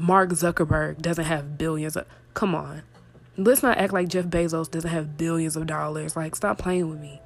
Mark 0.00 0.30
Zuckerberg 0.30 0.98
doesn't 0.98 1.24
have 1.24 1.58
billions 1.58 1.96
of. 1.96 2.06
Come 2.34 2.54
on. 2.54 2.82
Let's 3.36 3.62
not 3.62 3.78
act 3.78 3.92
like 3.92 4.08
Jeff 4.08 4.26
Bezos 4.26 4.70
doesn't 4.70 4.90
have 4.90 5.16
billions 5.16 5.56
of 5.56 5.66
dollars. 5.66 6.16
Like, 6.16 6.34
stop 6.34 6.58
playing 6.58 6.90
with 6.90 7.00
me. 7.00 7.20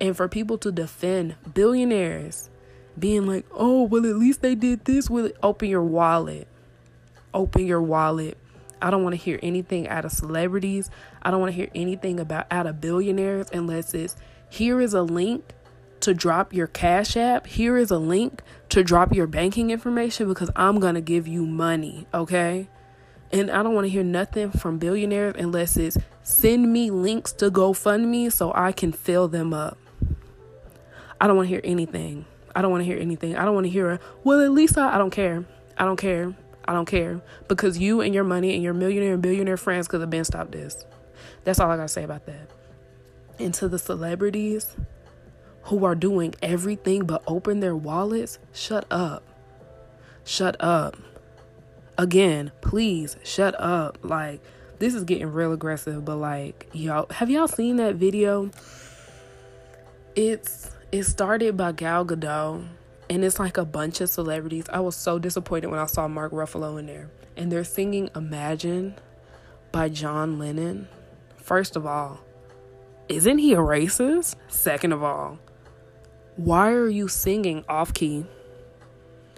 And 0.00 0.16
for 0.16 0.28
people 0.28 0.58
to 0.58 0.70
defend 0.70 1.34
billionaires 1.52 2.50
being 2.98 3.26
like, 3.26 3.46
oh, 3.52 3.82
well, 3.82 4.06
at 4.06 4.16
least 4.16 4.42
they 4.42 4.54
did 4.54 4.84
this 4.84 5.10
with 5.10 5.26
it. 5.26 5.36
Open 5.42 5.68
your 5.68 5.82
wallet. 5.82 6.46
Open 7.34 7.66
your 7.66 7.82
wallet 7.82 8.38
I 8.80 8.90
don't 8.90 9.02
want 9.02 9.14
to 9.14 9.20
hear 9.22 9.38
anything 9.42 9.88
out 9.88 10.04
of 10.04 10.12
celebrities. 10.12 10.90
I 11.22 11.30
don't 11.30 11.40
want 11.40 11.52
to 11.52 11.56
hear 11.56 11.68
anything 11.74 12.20
about 12.20 12.46
out 12.50 12.66
of 12.66 12.80
billionaires 12.80 13.48
unless 13.52 13.94
it's 13.94 14.16
here 14.50 14.80
is 14.80 14.94
a 14.94 15.02
link 15.02 15.52
to 16.08 16.14
drop 16.14 16.54
your 16.54 16.66
Cash 16.66 17.18
App. 17.18 17.46
Here 17.46 17.76
is 17.76 17.90
a 17.90 17.98
link 17.98 18.40
to 18.70 18.82
drop 18.82 19.14
your 19.14 19.26
banking 19.26 19.68
information 19.68 20.26
because 20.26 20.50
I'm 20.56 20.80
going 20.80 20.94
to 20.94 21.02
give 21.02 21.28
you 21.28 21.46
money, 21.46 22.06
okay? 22.14 22.70
And 23.30 23.50
I 23.50 23.62
don't 23.62 23.74
want 23.74 23.84
to 23.84 23.90
hear 23.90 24.02
nothing 24.02 24.50
from 24.50 24.78
billionaires 24.78 25.34
unless 25.38 25.76
it's 25.76 25.98
send 26.22 26.72
me 26.72 26.90
links 26.90 27.32
to 27.32 27.50
GoFundMe 27.50 28.32
so 28.32 28.52
I 28.54 28.72
can 28.72 28.90
fill 28.90 29.28
them 29.28 29.52
up. 29.52 29.76
I 31.20 31.26
don't 31.26 31.36
want 31.36 31.46
to 31.46 31.50
hear 31.50 31.60
anything. 31.62 32.24
I 32.56 32.62
don't 32.62 32.70
want 32.70 32.80
to 32.80 32.86
hear 32.86 32.98
anything. 32.98 33.36
I 33.36 33.44
don't 33.44 33.54
want 33.54 33.66
to 33.66 33.70
hear 33.70 33.90
a, 33.90 34.00
well, 34.24 34.40
at 34.40 34.50
least 34.50 34.78
I, 34.78 34.94
I 34.94 34.98
don't 34.98 35.10
care. 35.10 35.44
I 35.76 35.84
don't 35.84 35.98
care. 35.98 36.34
I 36.66 36.72
don't 36.72 36.86
care 36.86 37.20
because 37.48 37.78
you 37.78 38.00
and 38.00 38.14
your 38.14 38.24
money 38.24 38.54
and 38.54 38.62
your 38.62 38.72
millionaire 38.72 39.12
and 39.12 39.22
billionaire 39.22 39.58
friends 39.58 39.88
could 39.88 40.00
have 40.00 40.08
been 40.08 40.24
stopped 40.24 40.52
this. 40.52 40.86
That's 41.44 41.60
all 41.60 41.70
I 41.70 41.76
gotta 41.76 41.88
say 41.88 42.04
about 42.04 42.24
that. 42.24 42.50
And 43.38 43.52
to 43.54 43.68
the 43.68 43.78
celebrities 43.78 44.74
who 45.68 45.84
are 45.84 45.94
doing 45.94 46.34
everything 46.42 47.04
but 47.04 47.22
open 47.26 47.60
their 47.60 47.76
wallets, 47.76 48.38
shut 48.52 48.86
up. 48.90 49.22
Shut 50.24 50.56
up. 50.60 50.96
Again, 51.96 52.52
please 52.60 53.16
shut 53.22 53.58
up. 53.58 53.98
Like, 54.02 54.40
this 54.78 54.94
is 54.94 55.04
getting 55.04 55.32
real 55.32 55.52
aggressive, 55.52 56.04
but 56.04 56.16
like, 56.16 56.68
y'all, 56.72 57.06
have 57.12 57.30
y'all 57.30 57.48
seen 57.48 57.76
that 57.76 57.96
video? 57.96 58.50
It's 60.14 60.70
it 60.90 61.04
started 61.04 61.56
by 61.56 61.72
Gal 61.72 62.04
Gadot 62.04 62.66
and 63.10 63.24
it's 63.24 63.38
like 63.38 63.56
a 63.56 63.64
bunch 63.64 64.00
of 64.00 64.08
celebrities. 64.08 64.66
I 64.72 64.80
was 64.80 64.96
so 64.96 65.18
disappointed 65.18 65.68
when 65.68 65.80
I 65.80 65.86
saw 65.86 66.08
Mark 66.08 66.32
Ruffalo 66.32 66.78
in 66.78 66.86
there. 66.86 67.10
And 67.36 67.52
they're 67.52 67.64
singing 67.64 68.10
Imagine 68.16 68.94
by 69.72 69.88
John 69.88 70.38
Lennon. 70.38 70.88
First 71.36 71.76
of 71.76 71.86
all, 71.86 72.20
isn't 73.08 73.38
he 73.38 73.54
a 73.54 73.58
racist? 73.58 74.36
Second 74.48 74.92
of 74.92 75.02
all, 75.02 75.38
why 76.38 76.72
are 76.72 76.88
you 76.88 77.08
singing 77.08 77.64
off 77.68 77.92
key? 77.92 78.24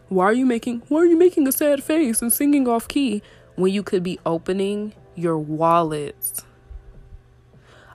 Why 0.09 0.27
are 0.27 0.33
you 0.33 0.47
making 0.47 0.83
why 0.89 1.01
are 1.01 1.07
you 1.07 1.19
making 1.19 1.49
a 1.49 1.53
sad 1.53 1.83
face 1.83 2.23
and 2.23 2.33
singing 2.33 2.69
off 2.69 2.87
key 2.87 3.23
when 3.57 3.73
you 3.73 3.83
could 3.83 4.03
be 4.03 4.21
opening 4.25 4.93
your 5.17 5.39
wallets? 5.39 6.45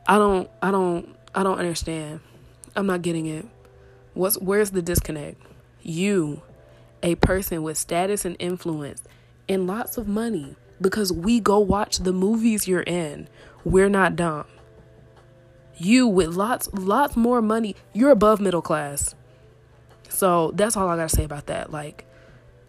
I 0.07 0.17
don't 0.17 0.49
I 0.61 0.71
don't 0.71 1.15
I 1.33 1.43
don't 1.43 1.59
understand. 1.59 2.19
I'm 2.75 2.87
not 2.87 3.01
getting 3.01 3.25
it. 3.25 3.45
What's 4.13 4.37
where's 4.39 4.71
the 4.71 4.81
disconnect? 4.81 5.41
you, 5.85 6.41
a 7.03 7.15
person 7.15 7.63
with 7.63 7.77
status 7.77 8.25
and 8.25 8.35
influence 8.39 9.03
and 9.47 9.67
lots 9.67 9.97
of 9.97 10.07
money, 10.07 10.55
because 10.81 11.13
we 11.13 11.39
go 11.39 11.59
watch 11.59 11.99
the 11.99 12.11
movies 12.11 12.67
you're 12.67 12.81
in. 12.81 13.27
We're 13.63 13.89
not 13.89 14.15
dumb. 14.15 14.45
You 15.77 16.07
with 16.07 16.29
lots 16.29 16.69
lots 16.73 17.15
more 17.15 17.41
money, 17.41 17.75
you're 17.93 18.11
above 18.11 18.39
middle 18.39 18.61
class. 18.61 19.15
So 20.09 20.51
that's 20.55 20.77
all 20.77 20.87
I 20.87 20.95
gotta 20.95 21.09
say 21.09 21.23
about 21.23 21.47
that. 21.47 21.71
Like, 21.71 22.05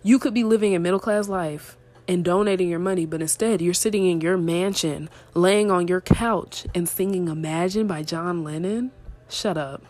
you 0.02 0.18
could 0.18 0.34
be 0.34 0.44
living 0.44 0.74
a 0.74 0.78
middle 0.78 0.98
class 0.98 1.28
life 1.28 1.76
and 2.08 2.24
donating 2.24 2.68
your 2.68 2.78
money, 2.78 3.06
but 3.06 3.20
instead 3.20 3.60
you're 3.60 3.74
sitting 3.74 4.06
in 4.06 4.20
your 4.20 4.36
mansion, 4.36 5.08
laying 5.34 5.70
on 5.70 5.88
your 5.88 6.00
couch, 6.00 6.66
and 6.74 6.88
singing 6.88 7.28
Imagine 7.28 7.86
by 7.86 8.02
John 8.02 8.44
Lennon. 8.44 8.92
Shut 9.28 9.56
up. 9.56 9.84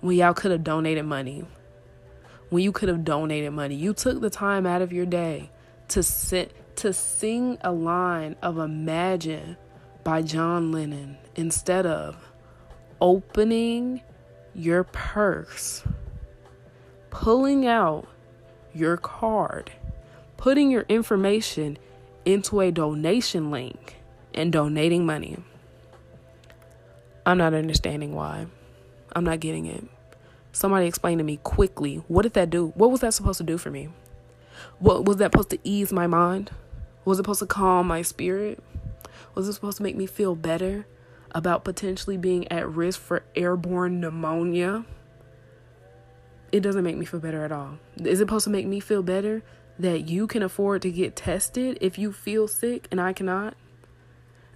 When 0.00 0.16
y'all 0.16 0.34
could 0.34 0.50
have 0.50 0.64
donated 0.64 1.04
money 1.04 1.44
when 2.50 2.62
you 2.62 2.72
could 2.72 2.88
have 2.88 3.04
donated 3.04 3.52
money. 3.52 3.74
You 3.76 3.94
took 3.94 4.20
the 4.20 4.30
time 4.30 4.66
out 4.66 4.82
of 4.82 4.92
your 4.92 5.06
day 5.06 5.50
to 5.88 6.02
sit 6.02 6.54
to 6.76 6.92
sing 6.92 7.58
a 7.62 7.72
line 7.72 8.36
of 8.42 8.58
Imagine 8.58 9.56
by 10.04 10.22
John 10.22 10.72
Lennon 10.72 11.16
instead 11.40 11.86
of 11.86 12.30
opening 13.00 14.02
your 14.54 14.84
purse, 14.84 15.82
pulling 17.08 17.66
out 17.66 18.06
your 18.74 18.96
card, 18.96 19.72
putting 20.36 20.70
your 20.70 20.84
information 20.88 21.78
into 22.24 22.60
a 22.60 22.70
donation 22.70 23.50
link 23.50 23.96
and 24.34 24.52
donating 24.52 25.06
money. 25.06 25.38
I'm 27.24 27.38
not 27.38 27.54
understanding 27.54 28.14
why. 28.14 28.46
I'm 29.14 29.24
not 29.24 29.40
getting 29.40 29.66
it. 29.66 29.84
Somebody 30.52 30.86
explain 30.86 31.18
to 31.18 31.24
me 31.24 31.38
quickly 31.42 31.96
what 32.06 32.22
did 32.22 32.34
that 32.34 32.50
do? 32.50 32.68
What 32.74 32.90
was 32.90 33.00
that 33.00 33.14
supposed 33.14 33.38
to 33.38 33.44
do 33.44 33.56
for 33.56 33.70
me? 33.70 33.88
What 34.78 35.04
was 35.04 35.16
that 35.16 35.32
supposed 35.32 35.50
to 35.50 35.58
ease 35.64 35.92
my 35.92 36.06
mind? 36.06 36.50
Was 37.04 37.18
it 37.18 37.22
supposed 37.22 37.40
to 37.40 37.46
calm 37.46 37.86
my 37.86 38.02
spirit? 38.02 38.62
Was 39.34 39.48
it 39.48 39.54
supposed 39.54 39.78
to 39.78 39.82
make 39.82 39.96
me 39.96 40.06
feel 40.06 40.34
better 40.34 40.86
about 41.32 41.64
potentially 41.64 42.16
being 42.16 42.50
at 42.50 42.68
risk 42.68 43.00
for 43.00 43.22
airborne 43.34 44.00
pneumonia? 44.00 44.84
it 46.52 46.60
doesn't 46.60 46.84
make 46.84 46.96
me 46.96 47.04
feel 47.04 47.20
better 47.20 47.44
at 47.44 47.52
all. 47.52 47.78
Is 47.96 48.20
it 48.20 48.24
supposed 48.24 48.44
to 48.44 48.50
make 48.50 48.66
me 48.66 48.80
feel 48.80 49.02
better 49.02 49.42
that 49.78 50.08
you 50.08 50.26
can 50.26 50.42
afford 50.42 50.82
to 50.82 50.90
get 50.90 51.16
tested 51.16 51.78
if 51.80 51.98
you 51.98 52.12
feel 52.12 52.48
sick 52.48 52.88
and 52.90 53.00
I 53.00 53.12
cannot? 53.12 53.54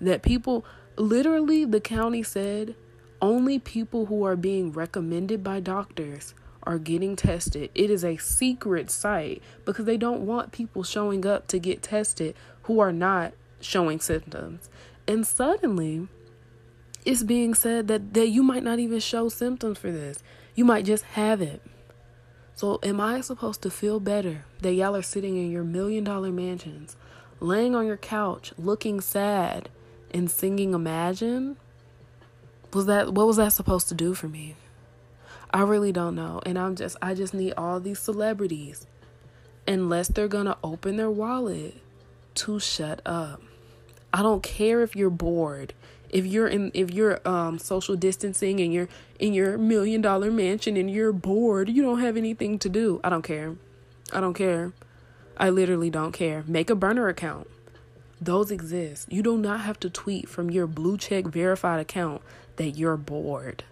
That 0.01 0.23
people, 0.23 0.65
literally, 0.97 1.65
the 1.65 1.81
county 1.81 2.23
said 2.23 2.75
only 3.23 3.59
people 3.59 4.07
who 4.07 4.25
are 4.25 4.37
being 4.37 4.73
recommended 4.73 5.43
by 5.43 5.61
doctors 5.61 6.35
are 6.65 6.79
getting 6.79 7.15
tested. 7.15 7.71
It 7.75 7.91
is 7.91 8.05
a 8.05 8.17
secret 8.17 8.91
site 8.91 9.43
because 9.65 9.85
they 9.85 9.97
don't 9.97 10.27
want 10.27 10.53
people 10.53 10.83
showing 10.83 11.25
up 11.27 11.47
to 11.49 11.59
get 11.59 11.83
tested 11.83 12.35
who 12.65 12.81
are 12.81 12.93
not 12.93 13.35
showing 13.61 14.01
symptoms. 14.01 14.69
And 15.07 15.27
suddenly, 15.27 16.09
it's 17.05 17.23
being 17.23 17.55
said 17.55 17.89
that, 17.89 18.15
that 18.15 18.29
you 18.29 18.43
might 18.43 18.63
not 18.63 18.79
even 18.79 19.01
show 19.01 19.29
symptoms 19.29 19.79
for 19.79 19.91
this. 19.91 20.23
You 20.55 20.65
might 20.65 20.85
just 20.85 21.05
have 21.05 21.43
it. 21.43 21.63
So, 22.55 22.79
am 22.83 23.01
I 23.01 23.21
supposed 23.21 23.63
to 23.63 23.71
feel 23.71 23.99
better 23.99 24.45
that 24.61 24.75
y'all 24.75 24.95
are 24.95 25.03
sitting 25.03 25.37
in 25.37 25.51
your 25.51 25.65
million 25.65 26.05
dollar 26.05 26.31
mansions, 26.31 26.97
laying 27.41 27.75
on 27.75 27.87
your 27.87 27.97
couch, 27.97 28.53
looking 28.57 29.01
sad, 29.01 29.69
and 30.13 30.31
singing 30.31 30.73
Imagine? 30.73 31.57
Was 32.73 32.87
that 32.87 33.13
what 33.13 33.27
was 33.27 33.37
that 33.37 33.53
supposed 33.53 33.89
to 33.89 33.95
do 33.95 34.15
for 34.15 34.29
me? 34.29 34.55
I 35.53 35.63
really 35.63 35.93
don't 35.93 36.15
know. 36.15 36.41
And 36.47 36.59
I'm 36.59 36.77
just 36.77 36.97
I 37.03 37.15
just 37.15 37.35
need 37.35 37.55
all 37.57 37.81
these 37.81 37.99
celebrities 37.99 38.87
unless 39.67 40.09
they're 40.09 40.29
going 40.29 40.47
to 40.47 40.59
open 40.63 40.97
their 40.97 41.11
wallet 41.11 41.77
to 42.35 42.61
shut 42.61 43.01
up. 43.07 43.41
I 44.13 44.23
don't 44.23 44.43
care 44.43 44.83
if 44.83 44.95
you're 44.95 45.11
bored. 45.11 45.75
If 46.15 46.25
you're 46.25 46.47
in 46.47 46.71
if 46.73 46.91
you're 46.91 47.21
um 47.29 47.59
social 47.59 47.97
distancing 47.97 48.61
and 48.61 48.73
you're 48.73 48.89
in 49.19 49.35
your 49.35 49.59
million 49.59 50.01
dollar 50.01 50.31
mansion 50.31 50.79
and 50.79 50.91
you're 50.91 51.13
bored, 51.13 51.69
you 51.69 51.83
don't 51.83 52.01
have 52.01 52.17
anything 52.17 52.59
to 52.61 52.71
do. 52.71 53.01
I 53.05 53.11
don't 53.11 53.23
care. 53.23 53.57
I 54.13 54.21
don't 54.21 54.35
care. 54.35 54.73
I 55.37 55.51
literally 55.51 55.91
don't 55.91 56.13
care. 56.13 56.43
Make 56.47 56.71
a 56.71 56.75
burner 56.75 57.09
account. 57.09 57.49
Those 58.19 58.51
exist. 58.51 59.13
You 59.13 59.23
do 59.23 59.37
not 59.37 59.61
have 59.61 59.79
to 59.81 59.91
tweet 59.91 60.31
from 60.31 60.51
your 60.51 60.67
blue 60.67 60.97
check 60.97 61.27
verified 61.27 61.81
account 61.81 62.23
that 62.57 62.71
you're 62.71 62.97
bored. 62.97 63.65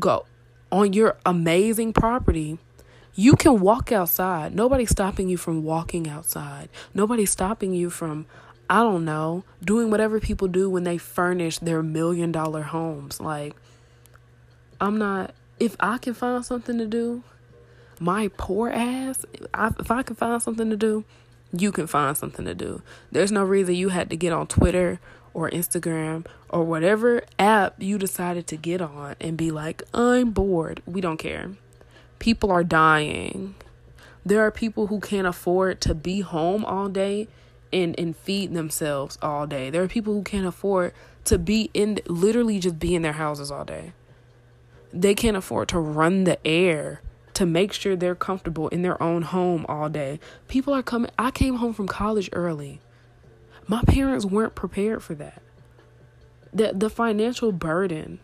Go 0.00 0.24
on 0.72 0.92
your 0.92 1.16
amazing 1.26 1.92
property, 1.92 2.58
you 3.14 3.34
can 3.34 3.60
walk 3.60 3.92
outside. 3.92 4.54
Nobody's 4.54 4.90
stopping 4.90 5.28
you 5.28 5.36
from 5.36 5.62
walking 5.62 6.08
outside. 6.08 6.68
Nobody's 6.94 7.30
stopping 7.30 7.74
you 7.74 7.90
from, 7.90 8.26
I 8.70 8.84
don't 8.84 9.04
know, 9.04 9.42
doing 9.64 9.90
whatever 9.90 10.20
people 10.20 10.46
do 10.46 10.70
when 10.70 10.84
they 10.84 10.96
furnish 10.96 11.58
their 11.58 11.82
million 11.82 12.30
dollar 12.30 12.62
homes. 12.62 13.20
Like, 13.20 13.56
I'm 14.80 14.96
not, 14.96 15.34
if 15.58 15.74
I 15.80 15.98
can 15.98 16.14
find 16.14 16.44
something 16.44 16.78
to 16.78 16.86
do, 16.86 17.24
my 17.98 18.30
poor 18.38 18.70
ass, 18.70 19.26
if 19.34 19.90
I 19.90 20.04
can 20.04 20.14
find 20.14 20.40
something 20.40 20.70
to 20.70 20.76
do, 20.76 21.04
you 21.52 21.72
can 21.72 21.88
find 21.88 22.16
something 22.16 22.44
to 22.44 22.54
do. 22.54 22.80
There's 23.10 23.32
no 23.32 23.42
reason 23.42 23.74
you 23.74 23.88
had 23.88 24.08
to 24.10 24.16
get 24.16 24.32
on 24.32 24.46
Twitter 24.46 25.00
or 25.34 25.50
Instagram 25.50 26.24
or 26.48 26.62
whatever 26.62 27.24
app 27.40 27.74
you 27.82 27.98
decided 27.98 28.46
to 28.46 28.56
get 28.56 28.80
on 28.80 29.16
and 29.20 29.36
be 29.36 29.50
like, 29.50 29.82
I'm 29.92 30.30
bored. 30.30 30.80
We 30.86 31.00
don't 31.00 31.16
care. 31.16 31.50
People 32.20 32.52
are 32.52 32.62
dying. 32.62 33.56
There 34.24 34.40
are 34.46 34.52
people 34.52 34.86
who 34.86 35.00
can't 35.00 35.26
afford 35.26 35.80
to 35.80 35.94
be 35.94 36.20
home 36.20 36.64
all 36.64 36.88
day 36.88 37.26
and, 37.72 37.98
and 37.98 38.16
feed 38.16 38.54
themselves 38.54 39.18
all 39.22 39.46
day. 39.46 39.70
There 39.70 39.82
are 39.82 39.88
people 39.88 40.14
who 40.14 40.22
can't 40.22 40.46
afford 40.46 40.92
to 41.24 41.38
be 41.38 41.70
in 41.74 42.00
literally 42.06 42.58
just 42.58 42.78
be 42.78 42.94
in 42.94 43.02
their 43.02 43.12
houses 43.12 43.50
all 43.50 43.64
day. 43.64 43.92
They 44.92 45.14
can't 45.14 45.36
afford 45.36 45.68
to 45.68 45.78
run 45.78 46.24
the 46.24 46.44
air 46.46 47.00
to 47.34 47.46
make 47.46 47.72
sure 47.72 47.96
they're 47.96 48.14
comfortable 48.14 48.68
in 48.68 48.82
their 48.82 49.00
own 49.02 49.22
home 49.22 49.64
all 49.68 49.88
day. 49.88 50.20
People 50.48 50.74
are 50.74 50.82
coming. 50.82 51.10
I 51.18 51.30
came 51.30 51.56
home 51.56 51.72
from 51.72 51.86
college 51.86 52.28
early. 52.32 52.80
My 53.66 53.82
parents 53.82 54.24
weren't 54.24 54.54
prepared 54.54 55.02
for 55.02 55.14
that. 55.14 55.40
The 56.52 56.72
the 56.74 56.90
financial 56.90 57.52
burden 57.52 58.18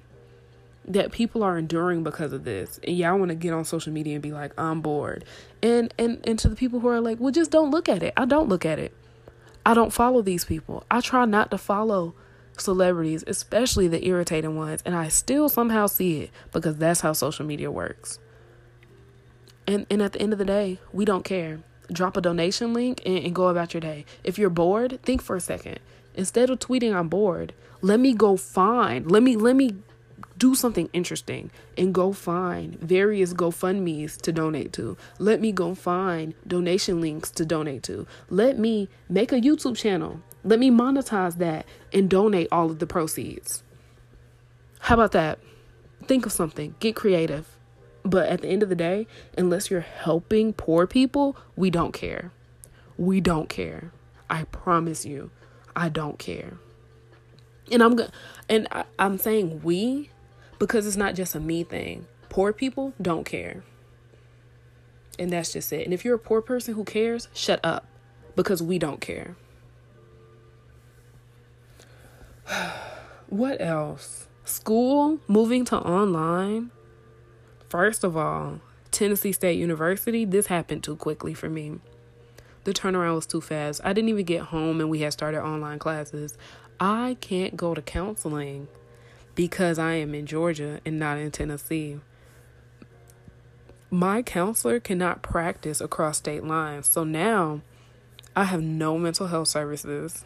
that 0.88 1.12
people 1.12 1.42
are 1.42 1.59
enduring 1.59 2.03
because 2.03 2.33
of 2.33 2.44
this. 2.44 2.79
And 2.85 2.97
y'all 2.97 3.18
want 3.18 3.31
to 3.31 3.35
get 3.35 3.53
on 3.53 3.64
social 3.64 3.92
media 3.92 4.14
and 4.14 4.23
be 4.23 4.33
like, 4.33 4.53
I'm 4.59 4.81
bored. 4.81 5.25
And 5.62 5.92
and 5.99 6.20
and 6.25 6.38
to 6.40 6.49
the 6.49 6.57
people 6.57 6.81
who 6.81 6.88
are 6.88 7.01
like, 7.01 7.18
well 7.20 7.33
just 7.33 7.51
don't 7.51 7.70
look 7.70 7.88
at 7.88 8.03
it. 8.03 8.12
I 8.16 8.25
don't 8.25 8.49
look 8.49 8.64
at 8.64 8.79
it. 8.79 8.94
I 9.66 9.74
don't 9.74 9.92
follow 9.92 10.22
these 10.22 10.44
people. 10.44 10.85
I 10.88 11.00
try 11.00 11.24
not 11.24 11.50
to 11.50 11.59
follow 11.59 12.14
celebrities, 12.57 13.24
especially 13.26 13.88
the 13.88 14.07
irritating 14.07 14.57
ones, 14.57 14.81
and 14.87 14.94
I 14.94 15.09
still 15.09 15.48
somehow 15.48 15.88
see 15.88 16.20
it 16.20 16.31
because 16.52 16.76
that's 16.76 17.00
how 17.00 17.12
social 17.12 17.44
media 17.44 17.70
works. 17.70 18.20
And 19.66 19.85
and 19.90 20.00
at 20.00 20.12
the 20.12 20.22
end 20.22 20.33
of 20.33 20.38
the 20.38 20.44
day, 20.44 20.79
we 20.92 21.05
don't 21.05 21.24
care 21.24 21.59
drop 21.92 22.16
a 22.16 22.20
donation 22.20 22.72
link 22.72 23.02
and, 23.05 23.18
and 23.18 23.35
go 23.35 23.48
about 23.48 23.74
your 23.74 23.81
day. 23.81 24.05
If 24.24 24.38
you're 24.38 24.50
bored, 24.50 25.00
think 25.02 25.20
for 25.20 25.37
a 25.37 25.40
second. 25.40 25.81
Instead 26.14 26.48
of 26.48 26.61
tweeting 26.61 26.94
I'm 26.94 27.09
bored, 27.09 27.52
let 27.81 28.00
me 28.00 28.14
go 28.14 28.37
find, 28.37 29.11
let 29.11 29.22
me 29.22 29.35
let 29.35 29.57
me 29.57 29.74
do 30.38 30.55
something 30.55 30.88
interesting 30.92 31.51
and 31.79 31.94
go 31.94 32.12
find 32.12 32.79
various 32.81 33.33
GoFundMe's 33.33 34.16
to 34.18 34.33
donate 34.33 34.72
to. 34.75 34.96
Let 35.18 35.40
me 35.40 35.53
go 35.53 35.75
find 35.75 36.35
donation 36.46 37.01
links 37.01 37.31
to 37.33 37.46
donate 37.46 37.83
to. 37.85 38.07
Let 38.29 38.59
me 38.59 38.88
make 39.09 39.33
a 39.33 39.40
YouTube 39.40 39.77
channel. 39.77 40.20
Let 40.44 40.59
me 40.59 40.70
monetize 40.70 41.38
that 41.38 41.66
and 41.92 42.09
donate 42.09 42.49
all 42.53 42.70
of 42.70 42.79
the 42.79 42.87
proceeds. 42.87 43.62
How 44.81 44.94
about 44.94 45.12
that? 45.12 45.38
Think 46.05 46.27
of 46.27 46.33
something. 46.33 46.75
Get 46.81 46.94
creative. 46.94 47.49
But 48.05 48.29
at 48.29 48.42
the 48.42 48.49
end 48.49 48.62
of 48.62 48.68
the 48.68 48.77
day, 48.77 49.09
unless 49.37 49.70
you're 49.70 49.81
helping 49.81 50.53
poor 50.53 50.87
people, 50.87 51.37
we 51.57 51.70
don't 51.70 51.92
care. 51.92 52.31
We 52.96 53.20
don't 53.20 53.49
care. 53.49 53.90
I 54.31 54.44
promise 54.44 55.05
you, 55.05 55.31
I 55.75 55.88
don't 55.88 56.18
care. 56.18 56.59
And 57.70 57.83
I'm 57.83 57.96
going 57.96 58.11
and 58.49 58.68
I, 58.70 58.85
I'm 58.99 59.18
saying 59.18 59.62
we 59.62 60.11
because 60.59 60.87
it's 60.87 60.97
not 60.97 61.14
just 61.14 61.35
a 61.35 61.40
me 61.40 61.64
thing. 61.64 62.07
Poor 62.29 62.53
people 62.53 62.92
don't 63.01 63.25
care. 63.25 63.62
And 65.19 65.31
that's 65.31 65.53
just 65.53 65.73
it. 65.73 65.85
And 65.85 65.95
if 65.95 66.05
you're 66.05 66.16
a 66.16 66.19
poor 66.19 66.42
person 66.42 66.75
who 66.75 66.85
cares, 66.85 67.29
shut 67.33 67.61
up 67.64 67.87
because 68.35 68.62
we 68.62 68.79
don't 68.79 69.01
care. 69.01 69.37
what 73.29 73.61
else? 73.61 74.29
School 74.45 75.19
moving 75.27 75.64
to 75.66 75.77
online 75.77 76.71
First 77.69 78.05
of 78.05 78.16
all, 78.16 78.61
Tennessee 78.92 79.33
State 79.33 79.59
University, 79.59 80.25
this 80.25 80.47
happened 80.47 80.85
too 80.85 80.95
quickly 80.95 81.35
for 81.35 81.49
me. 81.49 81.81
The 82.62 82.73
turnaround 82.73 83.16
was 83.16 83.27
too 83.27 83.40
fast. 83.40 83.81
I 83.83 83.92
didn't 83.92 84.09
even 84.09 84.25
get 84.25 84.42
home 84.42 84.81
and 84.81 84.88
we 84.88 85.01
had 85.01 85.12
started 85.12 85.42
online 85.42 85.81
classes. 85.81 86.38
I 86.79 87.16
can't 87.21 87.57
go 87.57 87.75
to 87.75 87.83
counseling 87.83 88.69
because 89.37 89.79
I 89.79 89.92
am 89.92 90.14
in 90.14 90.27
Georgia 90.27 90.81
and 90.85 90.99
not 90.99 91.18
in 91.18 91.31
Tennessee. 91.31 92.01
My 93.90 94.22
counselor 94.22 94.81
cannot 94.81 95.22
practice 95.22 95.81
across 95.81 96.18
state 96.18 96.42
lines. 96.42 96.88
So 96.88 97.05
now 97.05 97.61
I 98.35 98.44
have 98.44 98.62
no 98.62 98.99
mental 98.99 99.29
health 99.29 99.49
services. 99.49 100.25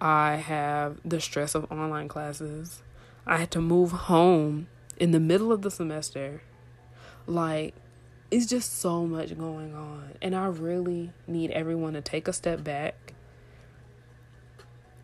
I 0.00 0.34
have 0.34 0.98
the 1.04 1.20
stress 1.20 1.54
of 1.54 1.70
online 1.72 2.08
classes. 2.08 2.82
I 3.26 3.38
had 3.38 3.50
to 3.52 3.60
move 3.60 3.92
home 3.92 4.66
in 4.98 5.12
the 5.12 5.20
middle 5.20 5.52
of 5.52 5.62
the 5.62 5.70
semester. 5.70 6.42
Like, 7.26 7.74
it's 8.30 8.46
just 8.46 8.78
so 8.78 9.06
much 9.06 9.38
going 9.38 9.74
on. 9.74 10.14
And 10.20 10.34
I 10.34 10.46
really 10.46 11.12
need 11.26 11.52
everyone 11.52 11.94
to 11.94 12.00
take 12.00 12.28
a 12.28 12.32
step 12.32 12.64
back 12.64 13.14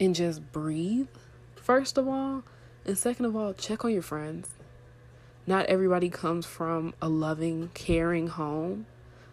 and 0.01 0.15
just 0.15 0.53
breathe, 0.53 1.09
first 1.55 1.97
of 1.97 2.09
all. 2.09 2.43
And 2.85 2.99
second 2.99 3.27
of 3.27 3.37
all, 3.37 3.55
check 3.55 3.85
on 3.85 3.93
your 3.93 4.03
friends. 4.03 4.49
Not 5.47 5.67
everybody 5.67 6.09
comes 6.09 6.47
from 6.47 6.95
a 7.01 7.09
loving, 7.09 7.71
caring 7.75 8.29
home. 8.29 8.87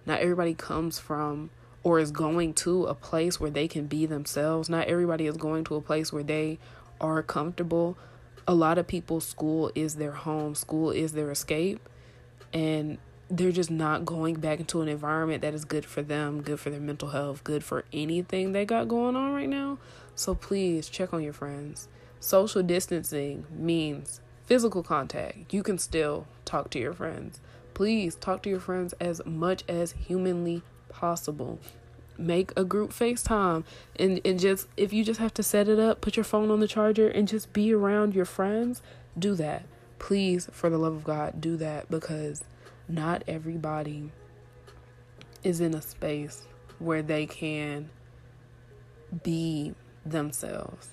Not 0.05 0.21
everybody 0.21 0.53
comes 0.53 0.99
from 0.99 1.49
or 1.83 1.99
is 1.99 2.11
going 2.11 2.53
to 2.53 2.85
a 2.85 2.93
place 2.93 3.39
where 3.39 3.49
they 3.49 3.67
can 3.67 3.87
be 3.87 4.05
themselves. 4.05 4.69
Not 4.69 4.87
everybody 4.87 5.27
is 5.27 5.37
going 5.37 5.63
to 5.65 5.75
a 5.75 5.81
place 5.81 6.11
where 6.11 6.23
they 6.23 6.59
are 6.99 7.23
comfortable 7.23 7.97
a 8.49 8.55
lot 8.55 8.79
of 8.79 8.87
people's 8.87 9.27
school 9.27 9.71
is 9.75 9.97
their 9.97 10.11
home, 10.11 10.55
school 10.55 10.89
is 10.89 11.11
their 11.11 11.29
escape, 11.29 11.87
and 12.51 12.97
they're 13.29 13.51
just 13.51 13.69
not 13.69 14.05
going 14.05 14.39
back 14.39 14.59
into 14.59 14.81
an 14.81 14.87
environment 14.87 15.43
that 15.43 15.53
is 15.53 15.65
good 15.65 15.85
for 15.85 16.01
them, 16.01 16.41
good 16.41 16.59
for 16.59 16.71
their 16.71 16.79
mental 16.79 17.09
health, 17.09 17.43
good 17.43 17.63
for 17.63 17.85
anything 17.93 18.51
they 18.51 18.65
got 18.65 18.87
going 18.87 19.15
on 19.15 19.33
right 19.33 19.47
now. 19.47 19.77
So 20.15 20.33
please 20.33 20.89
check 20.89 21.13
on 21.13 21.21
your 21.21 21.31
friends. 21.31 21.87
Social 22.19 22.63
distancing 22.63 23.45
means 23.49 24.21
physical 24.45 24.83
contact. 24.83 25.53
You 25.53 25.63
can 25.63 25.77
still 25.77 26.27
talk 26.45 26.69
to 26.71 26.79
your 26.79 26.93
friends. 26.93 27.39
Please 27.73 28.15
talk 28.15 28.43
to 28.43 28.49
your 28.49 28.59
friends 28.59 28.93
as 28.99 29.21
much 29.25 29.63
as 29.67 29.93
humanly 29.93 30.63
possible 30.89 31.59
make 32.19 32.51
a 32.57 32.63
group 32.63 32.91
FaceTime 32.91 33.63
and, 33.97 34.19
and 34.25 34.39
just 34.39 34.67
if 34.77 34.91
you 34.91 35.03
just 35.03 35.19
have 35.19 35.33
to 35.35 35.43
set 35.43 35.69
it 35.69 35.79
up, 35.79 36.01
put 36.01 36.17
your 36.17 36.23
phone 36.23 36.51
on 36.51 36.59
the 36.59 36.67
charger 36.67 37.07
and 37.07 37.27
just 37.27 37.53
be 37.53 37.73
around 37.73 38.13
your 38.13 38.25
friends, 38.25 38.81
do 39.17 39.35
that. 39.35 39.63
Please, 39.97 40.49
for 40.51 40.69
the 40.69 40.77
love 40.77 40.93
of 40.93 41.03
God, 41.03 41.41
do 41.41 41.57
that 41.57 41.89
because 41.89 42.43
not 42.87 43.23
everybody 43.27 44.11
is 45.43 45.61
in 45.61 45.73
a 45.73 45.81
space 45.81 46.45
where 46.79 47.01
they 47.01 47.25
can 47.25 47.89
be 49.23 49.73
themselves 50.05 50.89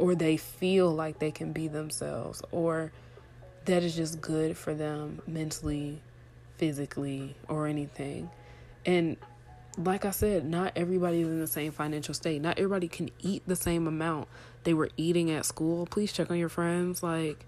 or 0.00 0.14
they 0.14 0.36
feel 0.36 0.90
like 0.90 1.18
they 1.18 1.30
can 1.30 1.52
be 1.52 1.68
themselves 1.68 2.42
or 2.50 2.90
that 3.66 3.82
is 3.82 3.94
just 3.94 4.20
good 4.20 4.56
for 4.56 4.74
them 4.74 5.20
mentally, 5.26 6.00
physically, 6.56 7.36
or 7.48 7.66
anything. 7.66 8.30
And 8.86 9.16
like 9.76 10.04
I 10.04 10.10
said, 10.10 10.44
not 10.44 10.72
everybody 10.74 11.20
is 11.20 11.28
in 11.28 11.38
the 11.38 11.46
same 11.46 11.70
financial 11.70 12.14
state. 12.14 12.40
Not 12.40 12.58
everybody 12.58 12.88
can 12.88 13.10
eat 13.20 13.42
the 13.46 13.56
same 13.56 13.86
amount 13.86 14.28
they 14.64 14.74
were 14.74 14.90
eating 14.96 15.30
at 15.30 15.44
school. 15.44 15.86
Please 15.86 16.12
check 16.12 16.30
on 16.30 16.38
your 16.38 16.48
friends. 16.48 17.02
Like 17.02 17.46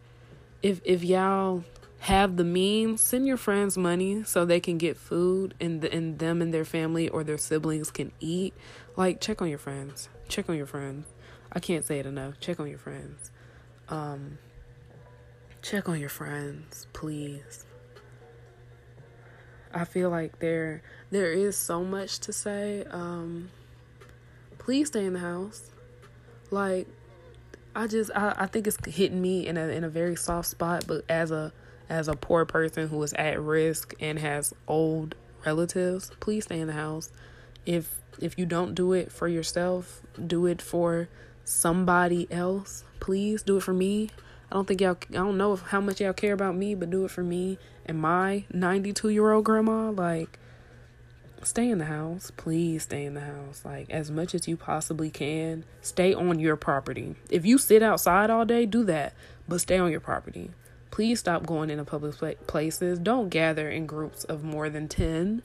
if 0.62 0.80
if 0.84 1.02
y'all 1.02 1.64
have 2.00 2.36
the 2.36 2.44
means, 2.44 3.00
send 3.00 3.26
your 3.26 3.36
friends 3.36 3.78
money 3.78 4.24
so 4.24 4.44
they 4.44 4.60
can 4.60 4.76
get 4.76 4.96
food 4.96 5.54
and 5.60 5.80
the, 5.80 5.92
and 5.92 6.18
them 6.18 6.42
and 6.42 6.52
their 6.52 6.64
family 6.64 7.08
or 7.08 7.24
their 7.24 7.38
siblings 7.38 7.90
can 7.90 8.12
eat. 8.20 8.54
Like 8.96 9.20
check 9.20 9.40
on 9.40 9.48
your 9.48 9.58
friends. 9.58 10.08
Check 10.28 10.48
on 10.48 10.56
your 10.56 10.66
friends. 10.66 11.06
I 11.52 11.60
can't 11.60 11.84
say 11.84 11.98
it 11.98 12.06
enough. 12.06 12.40
Check 12.40 12.60
on 12.60 12.68
your 12.68 12.78
friends. 12.78 13.30
Um 13.88 14.38
check 15.60 15.88
on 15.88 16.00
your 16.00 16.08
friends, 16.08 16.86
please. 16.92 17.64
I 19.72 19.84
feel 19.84 20.10
like 20.10 20.38
there 20.38 20.82
there 21.10 21.32
is 21.32 21.56
so 21.56 21.84
much 21.84 22.18
to 22.20 22.32
say. 22.32 22.84
Um 22.90 23.50
please 24.58 24.88
stay 24.88 25.04
in 25.04 25.12
the 25.12 25.18
house. 25.18 25.70
Like 26.50 26.86
I 27.74 27.86
just 27.86 28.10
I, 28.14 28.34
I 28.36 28.46
think 28.46 28.66
it's 28.66 28.78
hitting 28.86 29.20
me 29.20 29.46
in 29.46 29.56
a 29.56 29.68
in 29.68 29.84
a 29.84 29.88
very 29.88 30.16
soft 30.16 30.48
spot, 30.48 30.84
but 30.86 31.04
as 31.08 31.30
a 31.30 31.52
as 31.88 32.08
a 32.08 32.14
poor 32.14 32.44
person 32.44 32.88
who 32.88 33.02
is 33.02 33.12
at 33.14 33.40
risk 33.40 33.94
and 34.00 34.18
has 34.18 34.54
old 34.66 35.14
relatives, 35.44 36.10
please 36.20 36.44
stay 36.44 36.60
in 36.60 36.66
the 36.66 36.72
house. 36.72 37.10
If 37.66 38.00
if 38.18 38.38
you 38.38 38.46
don't 38.46 38.74
do 38.74 38.92
it 38.92 39.10
for 39.10 39.28
yourself, 39.28 40.02
do 40.26 40.46
it 40.46 40.60
for 40.60 41.08
somebody 41.44 42.30
else. 42.30 42.84
Please 43.00 43.42
do 43.42 43.56
it 43.56 43.62
for 43.62 43.74
me. 43.74 44.10
I 44.50 44.54
don't 44.54 44.68
think 44.68 44.80
y'all 44.80 44.98
I 45.10 45.14
don't 45.14 45.38
know 45.38 45.56
how 45.56 45.80
much 45.80 46.00
y'all 46.00 46.12
care 46.12 46.34
about 46.34 46.56
me, 46.56 46.74
but 46.74 46.90
do 46.90 47.04
it 47.04 47.10
for 47.10 47.22
me 47.22 47.58
and 47.86 47.98
my 47.98 48.44
92-year-old 48.52 49.44
grandma 49.44 49.90
like 49.90 50.38
stay 51.42 51.68
in 51.68 51.78
the 51.78 51.86
house. 51.86 52.30
Please 52.36 52.84
stay 52.84 53.04
in 53.04 53.14
the 53.14 53.20
house. 53.20 53.62
Like 53.64 53.90
as 53.90 54.10
much 54.10 54.34
as 54.34 54.46
you 54.46 54.56
possibly 54.56 55.10
can. 55.10 55.64
Stay 55.80 56.14
on 56.14 56.38
your 56.38 56.56
property. 56.56 57.16
If 57.30 57.44
you 57.46 57.58
sit 57.58 57.82
outside 57.82 58.30
all 58.30 58.44
day, 58.44 58.66
do 58.66 58.84
that, 58.84 59.14
but 59.48 59.60
stay 59.60 59.78
on 59.78 59.90
your 59.90 60.00
property. 60.00 60.50
Please 60.90 61.20
stop 61.20 61.46
going 61.46 61.70
into 61.70 61.84
public 61.84 62.46
places. 62.46 62.98
Don't 62.98 63.30
gather 63.30 63.70
in 63.70 63.86
groups 63.86 64.24
of 64.24 64.44
more 64.44 64.68
than 64.68 64.88
10. 64.88 65.42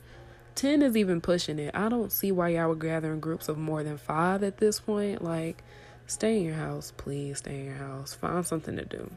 10 0.55 0.81
is 0.81 0.97
even 0.97 1.21
pushing 1.21 1.59
it. 1.59 1.73
I 1.73 1.87
don't 1.87 2.11
see 2.11 2.31
why 2.33 2.49
y'all 2.49 2.69
would 2.69 2.81
gather 2.81 3.13
in 3.13 3.21
groups 3.21 3.47
of 3.47 3.57
more 3.57 3.83
than 3.83 3.97
5 3.97 4.43
at 4.43 4.57
this 4.57 4.81
point. 4.81 5.23
Like 5.23 5.63
stay 6.07 6.37
in 6.37 6.45
your 6.45 6.55
house, 6.55 6.91
please 6.97 7.37
stay 7.37 7.59
in 7.59 7.65
your 7.65 7.75
house. 7.75 8.13
Find 8.15 8.45
something 8.45 8.75
to 8.75 8.85
do. 8.85 9.11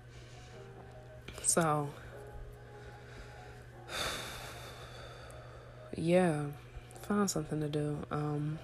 So 1.42 1.88
yeah 5.96 6.44
find 7.10 7.28
something 7.28 7.60
to 7.60 7.68
do. 7.68 7.98
Um, 8.12 8.60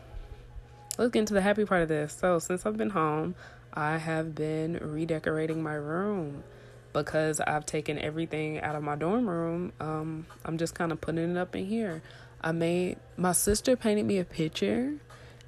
let's 0.96 1.10
get 1.10 1.18
into 1.18 1.34
the 1.34 1.40
happy 1.40 1.64
part 1.64 1.82
of 1.82 1.88
this. 1.88 2.16
So, 2.16 2.38
since 2.38 2.64
I've 2.64 2.76
been 2.76 2.90
home, 2.90 3.34
I 3.74 3.98
have 3.98 4.36
been 4.36 4.78
redecorating 4.80 5.64
my 5.64 5.74
room 5.74 6.44
because 6.92 7.40
I've 7.40 7.66
taken 7.66 7.98
everything 7.98 8.60
out 8.60 8.76
of 8.76 8.84
my 8.84 8.94
dorm 8.94 9.28
room. 9.28 9.72
Um, 9.80 10.26
I'm 10.44 10.58
just 10.58 10.76
kind 10.76 10.92
of 10.92 11.00
putting 11.00 11.32
it 11.32 11.36
up 11.36 11.56
in 11.56 11.66
here. 11.66 12.02
I 12.40 12.52
made 12.52 12.98
my 13.16 13.32
sister 13.32 13.74
painted 13.74 14.06
me 14.06 14.18
a 14.18 14.24
picture, 14.24 14.94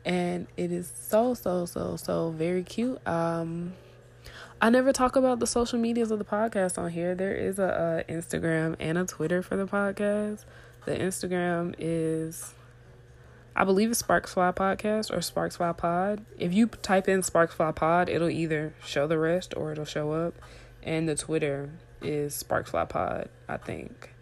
and 0.05 0.47
it 0.57 0.73
is 0.73 0.93
so 0.95 1.35
so 1.35 1.67
so 1.67 1.97
so 1.97 2.31
very 2.31 2.63
cute. 2.63 3.07
Um, 3.07 3.75
I 4.61 4.71
never 4.71 4.93
talk 4.93 5.17
about 5.17 5.39
the 5.39 5.47
social 5.47 5.79
medias 5.79 6.11
of 6.11 6.19
the 6.19 6.25
podcast 6.25 6.79
on 6.79 6.91
here. 6.91 7.15
There 7.15 7.35
is 7.35 7.59
a, 7.59 8.05
a 8.09 8.13
Instagram 8.13 8.77
and 8.81 8.99
a 8.99 9.05
Twitter 9.05 9.43
for 9.43 9.57
the 9.57 9.67
podcast. 9.67 10.45
The 10.85 10.97
Instagram 10.97 11.75
is 11.79 12.55
I 13.55 13.65
believe 13.65 13.91
it's 13.91 13.99
Sparks 13.99 14.35
Fly 14.35 14.53
Podcast 14.53 15.17
or 15.17 15.21
Sparks 15.21 15.57
Fly 15.57 15.73
Pod. 15.73 16.25
If 16.39 16.55
you 16.55 16.69
type 16.69 17.09
in 17.09 17.25
Sparks 17.25 17.55
Fly 17.55 17.73
Pod, 17.73 18.09
it'll 18.09 18.31
either 18.31 18.73
show 18.85 19.09
the 19.09 19.19
rest 19.19 19.53
or 19.57 19.73
it'll 19.73 19.85
show 19.85 20.13
up. 20.13 20.35
And 20.83 21.09
the 21.09 21.17
Twitter 21.17 21.71
is 22.01 22.37
Sparks 22.37 22.71
Fly 22.71 22.85
Pod, 22.85 23.29
I 23.49 23.57
think. 23.57 24.15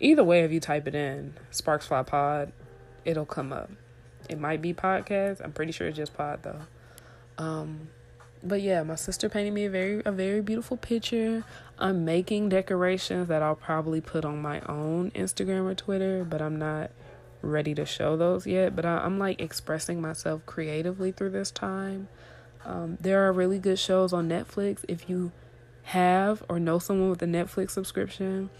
Either 0.00 0.24
way, 0.24 0.42
if 0.42 0.52
you 0.52 0.60
type 0.60 0.88
it 0.88 0.94
in, 0.94 1.34
Sparks 1.50 1.86
Fly 1.86 2.02
Pod, 2.02 2.52
it'll 3.04 3.26
come 3.26 3.52
up. 3.52 3.70
It 4.28 4.38
might 4.38 4.62
be 4.62 4.74
podcast. 4.74 5.42
I'm 5.42 5.52
pretty 5.52 5.72
sure 5.72 5.88
it's 5.88 5.96
just 5.96 6.14
pod 6.16 6.42
though. 6.42 6.62
Um, 7.38 7.88
but 8.42 8.62
yeah, 8.62 8.82
my 8.82 8.94
sister 8.94 9.28
painted 9.28 9.52
me 9.52 9.64
a 9.66 9.70
very 9.70 10.02
a 10.04 10.12
very 10.12 10.40
beautiful 10.40 10.76
picture. 10.76 11.44
I'm 11.78 12.04
making 12.04 12.48
decorations 12.48 13.28
that 13.28 13.42
I'll 13.42 13.56
probably 13.56 14.00
put 14.00 14.24
on 14.24 14.40
my 14.40 14.60
own 14.62 15.10
Instagram 15.12 15.70
or 15.70 15.74
Twitter, 15.74 16.24
but 16.24 16.40
I'm 16.40 16.58
not 16.58 16.90
ready 17.42 17.74
to 17.74 17.86
show 17.86 18.16
those 18.16 18.46
yet, 18.46 18.74
but 18.74 18.84
I, 18.84 19.04
am 19.04 19.18
like 19.18 19.40
expressing 19.40 20.00
myself 20.00 20.44
creatively 20.46 21.12
through 21.12 21.30
this 21.30 21.50
time. 21.50 22.08
Um, 22.64 22.98
there 23.00 23.26
are 23.26 23.32
really 23.32 23.58
good 23.58 23.78
shows 23.78 24.12
on 24.12 24.28
Netflix. 24.28 24.84
If 24.88 25.08
you 25.08 25.32
have 25.84 26.42
or 26.48 26.58
know 26.58 26.78
someone 26.78 27.10
with 27.10 27.22
a 27.22 27.26
Netflix 27.26 27.70
subscription, 27.70 28.50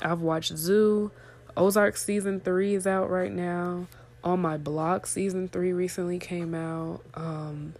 I've 0.00 0.20
watched 0.20 0.56
Zoo. 0.56 1.10
Ozark 1.56 1.96
season 1.96 2.40
three 2.40 2.74
is 2.74 2.86
out 2.86 3.10
right 3.10 3.32
now. 3.32 3.86
On 4.26 4.40
My 4.40 4.56
Block 4.56 5.06
season 5.06 5.46
three 5.46 5.72
recently 5.72 6.18
came 6.18 6.52
out. 6.52 7.00
Um, 7.14 7.74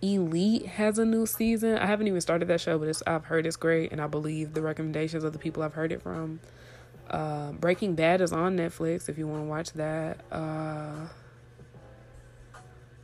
Elite 0.00 0.64
has 0.64 0.98
a 0.98 1.04
new 1.04 1.26
season. 1.26 1.76
I 1.76 1.84
haven't 1.84 2.06
even 2.08 2.22
started 2.22 2.48
that 2.48 2.62
show, 2.62 2.78
but 2.78 3.02
I've 3.06 3.26
heard 3.26 3.44
it's 3.44 3.56
great, 3.56 3.92
and 3.92 4.00
I 4.00 4.06
believe 4.06 4.54
the 4.54 4.62
recommendations 4.62 5.24
of 5.24 5.34
the 5.34 5.38
people 5.38 5.62
I've 5.62 5.74
heard 5.74 5.92
it 5.92 6.00
from. 6.00 6.40
Uh, 7.10 7.52
Breaking 7.52 7.96
Bad 7.96 8.22
is 8.22 8.32
on 8.32 8.56
Netflix 8.56 9.10
if 9.10 9.18
you 9.18 9.26
want 9.26 9.42
to 9.42 9.46
watch 9.46 9.72
that. 9.74 10.20
Uh, 10.32 11.08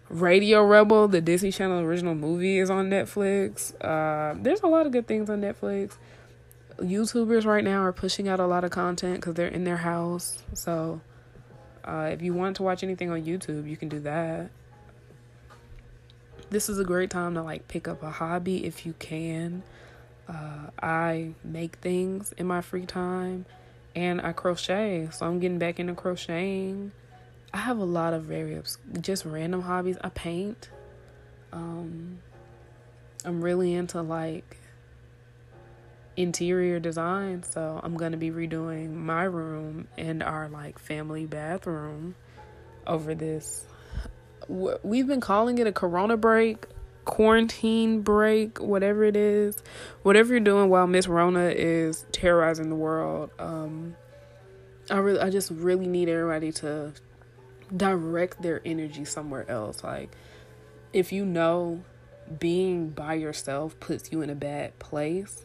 Radio 0.08 0.64
Rebel, 0.64 1.06
the 1.06 1.20
Disney 1.20 1.52
Channel 1.52 1.80
original 1.80 2.14
movie, 2.14 2.58
is 2.58 2.70
on 2.70 2.88
Netflix. 2.88 3.74
Uh, 3.84 4.38
there's 4.40 4.62
a 4.62 4.68
lot 4.68 4.86
of 4.86 4.92
good 4.92 5.06
things 5.06 5.28
on 5.28 5.42
Netflix. 5.42 5.98
YouTubers 6.78 7.44
right 7.44 7.62
now 7.62 7.82
are 7.82 7.92
pushing 7.92 8.26
out 8.26 8.40
a 8.40 8.46
lot 8.46 8.64
of 8.64 8.70
content 8.70 9.16
because 9.16 9.34
they're 9.34 9.48
in 9.48 9.64
their 9.64 9.78
house. 9.78 10.42
So, 10.54 11.02
uh, 11.86 12.10
if 12.12 12.22
you 12.22 12.34
want 12.34 12.56
to 12.56 12.62
watch 12.62 12.82
anything 12.82 13.10
on 13.10 13.22
YouTube, 13.24 13.68
you 13.68 13.76
can 13.76 13.88
do 13.88 14.00
that. 14.00 14.50
This 16.50 16.68
is 16.68 16.78
a 16.78 16.84
great 16.84 17.10
time 17.10 17.34
to 17.34 17.42
like 17.42 17.68
pick 17.68 17.88
up 17.88 18.02
a 18.02 18.10
hobby 18.10 18.64
if 18.64 18.86
you 18.86 18.94
can. 18.98 19.62
Uh, 20.28 20.70
I 20.82 21.34
make 21.44 21.76
things 21.76 22.32
in 22.36 22.46
my 22.46 22.60
free 22.60 22.86
time 22.86 23.46
and 23.94 24.20
I 24.20 24.32
crochet. 24.32 25.08
So 25.12 25.26
I'm 25.26 25.38
getting 25.38 25.58
back 25.58 25.78
into 25.78 25.94
crocheting. 25.94 26.92
I 27.52 27.58
have 27.58 27.78
a 27.78 27.84
lot 27.84 28.12
of 28.12 28.24
very 28.24 28.60
just 29.00 29.24
random 29.24 29.62
hobbies. 29.62 29.96
I 30.02 30.08
paint. 30.10 30.68
Um, 31.52 32.18
I'm 33.24 33.42
really 33.42 33.74
into 33.74 34.02
like 34.02 34.58
interior 36.16 36.80
design, 36.80 37.42
so 37.42 37.80
I'm 37.82 37.96
gonna 37.96 38.16
be 38.16 38.30
redoing 38.30 38.94
my 38.94 39.24
room 39.24 39.88
and 39.96 40.22
our 40.22 40.48
like 40.48 40.78
family 40.78 41.26
bathroom 41.26 42.14
over 42.86 43.14
this. 43.14 43.66
We've 44.48 45.06
been 45.06 45.20
calling 45.20 45.58
it 45.58 45.66
a 45.66 45.72
Corona 45.72 46.16
break 46.16 46.66
quarantine 47.06 48.02
break, 48.02 48.60
whatever 48.60 49.04
it 49.04 49.16
is, 49.16 49.56
whatever 50.02 50.34
you're 50.34 50.40
doing 50.40 50.68
while 50.68 50.86
Miss 50.86 51.08
Rona 51.08 51.48
is 51.48 52.04
terrorizing 52.12 52.68
the 52.68 52.76
world. 52.76 53.30
Um, 53.38 53.96
I 54.90 54.98
really, 54.98 55.20
I 55.20 55.30
just 55.30 55.50
really 55.50 55.86
need 55.86 56.10
everybody 56.10 56.52
to 56.52 56.92
direct 57.74 58.42
their 58.42 58.60
energy 58.66 59.06
somewhere 59.06 59.48
else. 59.50 59.82
Like, 59.82 60.10
if 60.92 61.12
you 61.12 61.24
know 61.24 61.82
being 62.38 62.90
by 62.90 63.14
yourself 63.14 63.78
puts 63.80 64.12
you 64.12 64.20
in 64.20 64.28
a 64.28 64.34
bad 64.34 64.78
place, 64.78 65.44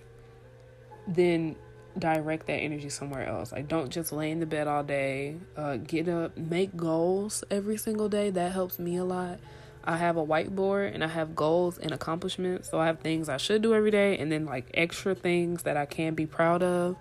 then 1.08 1.56
direct 1.98 2.48
that 2.48 2.54
energy 2.54 2.90
somewhere 2.90 3.26
else. 3.26 3.52
Like, 3.52 3.68
don't 3.68 3.90
just 3.90 4.12
lay 4.12 4.32
in 4.32 4.40
the 4.40 4.46
bed 4.46 4.68
all 4.68 4.84
day. 4.84 5.38
Uh, 5.56 5.78
get 5.78 6.08
up, 6.08 6.38
make 6.38 6.76
goals 6.76 7.44
every 7.52 7.78
single 7.78 8.10
day. 8.10 8.30
That 8.30 8.52
helps 8.52 8.80
me 8.80 8.98
a 8.98 9.04
lot. 9.04 9.40
I 9.84 9.98
have 9.98 10.18
a 10.18 10.26
whiteboard 10.26 10.94
and 10.94 11.04
I 11.04 11.08
have 11.08 11.36
goals 11.36 11.78
and 11.78 11.92
accomplishments. 11.92 12.70
So 12.70 12.80
I 12.80 12.86
have 12.86 13.00
things 13.00 13.30
I 13.30 13.38
should 13.38 13.62
do 13.62 13.74
every 13.74 13.92
day 13.92 14.18
and 14.18 14.32
then 14.32 14.46
like 14.46 14.70
extra 14.74 15.16
things 15.16 15.64
that 15.64 15.76
I 15.76 15.86
can 15.86 16.14
be 16.14 16.26
proud 16.26 16.62
of. 16.62 16.96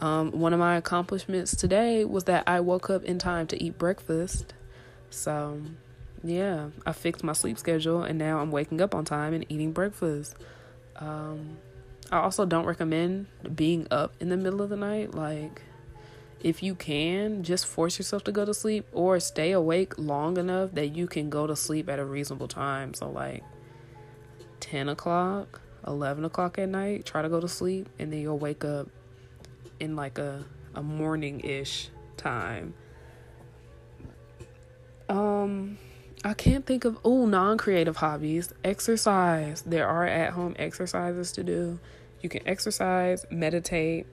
Um, 0.00 0.30
one 0.30 0.52
of 0.52 0.58
my 0.58 0.76
accomplishments 0.76 1.54
today 1.56 2.04
was 2.04 2.24
that 2.24 2.44
I 2.46 2.60
woke 2.60 2.88
up 2.88 3.04
in 3.04 3.18
time 3.18 3.46
to 3.48 3.62
eat 3.62 3.78
breakfast. 3.78 4.54
So, 5.10 5.60
yeah, 6.22 6.68
I 6.86 6.92
fixed 6.92 7.24
my 7.24 7.32
sleep 7.32 7.58
schedule 7.58 8.02
and 8.02 8.18
now 8.18 8.38
I'm 8.38 8.50
waking 8.50 8.80
up 8.80 8.94
on 8.94 9.04
time 9.04 9.34
and 9.34 9.44
eating 9.48 9.72
breakfast. 9.72 10.36
Um, 10.96 11.58
I 12.10 12.18
also 12.18 12.44
don't 12.44 12.66
recommend 12.66 13.26
being 13.54 13.86
up 13.90 14.14
in 14.20 14.28
the 14.28 14.36
middle 14.36 14.62
of 14.62 14.70
the 14.70 14.76
night. 14.76 15.14
Like, 15.14 15.62
if 16.40 16.62
you 16.62 16.74
can, 16.74 17.42
just 17.42 17.66
force 17.66 17.98
yourself 17.98 18.24
to 18.24 18.32
go 18.32 18.44
to 18.44 18.52
sleep 18.52 18.86
or 18.92 19.20
stay 19.20 19.52
awake 19.52 19.98
long 19.98 20.36
enough 20.36 20.72
that 20.72 20.88
you 20.88 21.06
can 21.06 21.30
go 21.30 21.46
to 21.46 21.54
sleep 21.54 21.88
at 21.88 21.98
a 21.98 22.04
reasonable 22.04 22.48
time. 22.48 22.94
So, 22.94 23.08
like 23.10 23.44
10 24.60 24.88
o'clock, 24.88 25.60
11 25.86 26.24
o'clock 26.24 26.58
at 26.58 26.68
night, 26.68 27.06
try 27.06 27.22
to 27.22 27.28
go 27.28 27.40
to 27.40 27.48
sleep, 27.48 27.88
and 27.98 28.12
then 28.12 28.20
you'll 28.20 28.38
wake 28.38 28.64
up 28.64 28.88
in 29.78 29.94
like 29.94 30.18
a, 30.18 30.44
a 30.74 30.82
morning 30.82 31.40
ish 31.40 31.90
time. 32.16 32.74
Um, 35.08 35.78
I 36.24 36.34
can't 36.34 36.66
think 36.66 36.84
of 36.84 36.98
oh 37.04 37.26
non 37.26 37.58
creative 37.58 37.96
hobbies. 37.96 38.52
Exercise. 38.62 39.62
There 39.62 39.88
are 39.88 40.06
at 40.06 40.32
home 40.32 40.54
exercises 40.58 41.32
to 41.32 41.42
do. 41.42 41.80
You 42.20 42.28
can 42.28 42.46
exercise, 42.46 43.24
meditate. 43.30 44.06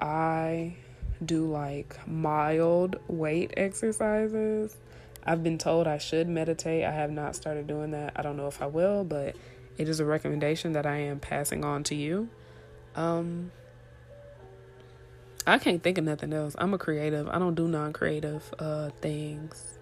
I 0.00 0.76
do 1.24 1.46
like 1.50 2.06
mild 2.06 2.96
weight 3.08 3.52
exercises. 3.56 4.76
I've 5.24 5.42
been 5.42 5.58
told 5.58 5.86
I 5.86 5.98
should 5.98 6.28
meditate. 6.28 6.84
I 6.84 6.90
have 6.90 7.10
not 7.10 7.36
started 7.36 7.66
doing 7.66 7.92
that. 7.92 8.12
I 8.16 8.22
don't 8.22 8.36
know 8.36 8.46
if 8.46 8.60
I 8.60 8.66
will, 8.66 9.04
but 9.04 9.36
it 9.78 9.88
is 9.88 10.00
a 10.00 10.04
recommendation 10.04 10.72
that 10.72 10.86
I 10.86 10.96
am 10.96 11.20
passing 11.20 11.64
on 11.64 11.84
to 11.84 11.94
you. 11.94 12.28
Um 12.94 13.52
I 15.46 15.58
can't 15.58 15.82
think 15.82 15.98
of 15.98 16.04
nothing 16.04 16.32
else. 16.32 16.56
I'm 16.58 16.74
a 16.74 16.78
creative. 16.78 17.28
I 17.28 17.38
don't 17.38 17.54
do 17.54 17.68
non-creative 17.68 18.54
uh 18.58 18.90
things. 19.00 19.78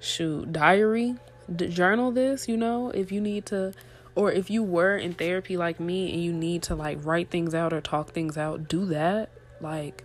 Shoot, 0.00 0.52
diary, 0.52 1.16
D- 1.54 1.68
journal 1.68 2.12
this, 2.12 2.46
you 2.46 2.56
know, 2.56 2.90
if 2.90 3.10
you 3.10 3.20
need 3.20 3.46
to 3.46 3.72
or 4.14 4.32
if 4.32 4.50
you 4.50 4.62
were 4.62 4.96
in 4.96 5.14
therapy 5.14 5.56
like 5.56 5.78
me 5.78 6.12
and 6.12 6.22
you 6.22 6.32
need 6.32 6.62
to 6.64 6.74
like 6.74 6.98
write 7.04 7.30
things 7.30 7.54
out 7.54 7.72
or 7.72 7.80
talk 7.80 8.10
things 8.10 8.36
out, 8.36 8.68
do 8.68 8.84
that. 8.86 9.30
Like 9.60 10.04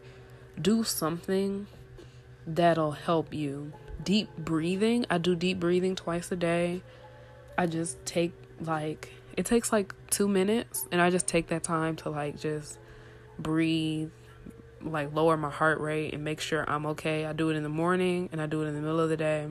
do 0.61 0.83
something 0.83 1.67
that'll 2.45 2.91
help 2.91 3.33
you. 3.33 3.73
Deep 4.03 4.29
breathing. 4.37 5.05
I 5.09 5.17
do 5.17 5.35
deep 5.35 5.59
breathing 5.59 5.95
twice 5.95 6.31
a 6.31 6.35
day. 6.35 6.81
I 7.57 7.67
just 7.67 8.05
take 8.05 8.33
like 8.59 9.11
it 9.35 9.45
takes 9.45 9.71
like 9.71 9.93
2 10.11 10.27
minutes 10.27 10.87
and 10.91 11.01
I 11.01 11.09
just 11.09 11.27
take 11.27 11.47
that 11.47 11.63
time 11.63 11.95
to 11.97 12.09
like 12.09 12.39
just 12.39 12.77
breathe, 13.39 14.11
like 14.81 15.13
lower 15.13 15.37
my 15.37 15.49
heart 15.49 15.79
rate 15.79 16.13
and 16.13 16.23
make 16.23 16.39
sure 16.39 16.69
I'm 16.69 16.85
okay. 16.87 17.25
I 17.25 17.33
do 17.33 17.49
it 17.49 17.55
in 17.55 17.63
the 17.63 17.69
morning 17.69 18.29
and 18.31 18.41
I 18.41 18.45
do 18.45 18.61
it 18.61 18.67
in 18.67 18.75
the 18.75 18.81
middle 18.81 18.99
of 18.99 19.09
the 19.09 19.17
day. 19.17 19.47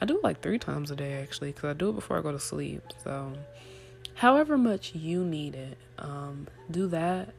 I 0.00 0.04
do 0.04 0.18
it 0.18 0.24
like 0.24 0.42
3 0.42 0.58
times 0.58 0.90
a 0.90 0.96
day 0.96 1.22
actually 1.22 1.52
cuz 1.52 1.64
I 1.64 1.72
do 1.72 1.90
it 1.90 1.94
before 1.94 2.18
I 2.18 2.20
go 2.20 2.32
to 2.32 2.40
sleep. 2.40 2.82
So 3.02 3.32
however 4.16 4.58
much 4.58 4.94
you 4.94 5.24
need 5.24 5.54
it, 5.54 5.78
um 5.98 6.48
do 6.70 6.88
that. 6.88 7.32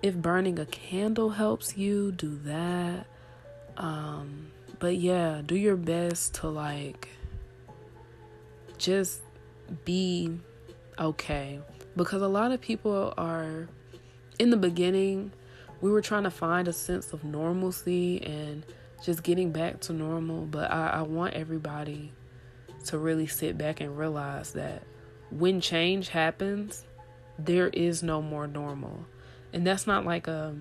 If 0.00 0.14
burning 0.14 0.58
a 0.60 0.66
candle 0.66 1.30
helps 1.30 1.76
you, 1.76 2.12
do 2.12 2.38
that. 2.44 3.06
Um, 3.76 4.52
but 4.78 4.96
yeah, 4.96 5.42
do 5.44 5.56
your 5.56 5.76
best 5.76 6.34
to 6.36 6.48
like 6.48 7.08
just 8.78 9.20
be 9.84 10.38
okay. 10.98 11.58
Because 11.96 12.22
a 12.22 12.28
lot 12.28 12.52
of 12.52 12.60
people 12.60 13.12
are 13.16 13.68
in 14.38 14.50
the 14.50 14.56
beginning 14.56 15.32
we 15.80 15.90
were 15.90 16.00
trying 16.00 16.24
to 16.24 16.30
find 16.30 16.66
a 16.66 16.72
sense 16.72 17.12
of 17.12 17.24
normalcy 17.24 18.22
and 18.22 18.64
just 19.04 19.22
getting 19.22 19.52
back 19.52 19.80
to 19.80 19.92
normal. 19.92 20.46
But 20.46 20.72
I, 20.72 20.88
I 20.88 21.02
want 21.02 21.34
everybody 21.34 22.12
to 22.86 22.98
really 22.98 23.26
sit 23.26 23.56
back 23.56 23.80
and 23.80 23.96
realize 23.96 24.52
that 24.52 24.82
when 25.30 25.60
change 25.60 26.08
happens 26.08 26.84
there 27.38 27.68
is 27.68 28.02
no 28.02 28.20
more 28.20 28.46
normal 28.46 29.04
and 29.52 29.66
that's 29.66 29.86
not 29.86 30.04
like 30.04 30.26
a 30.26 30.54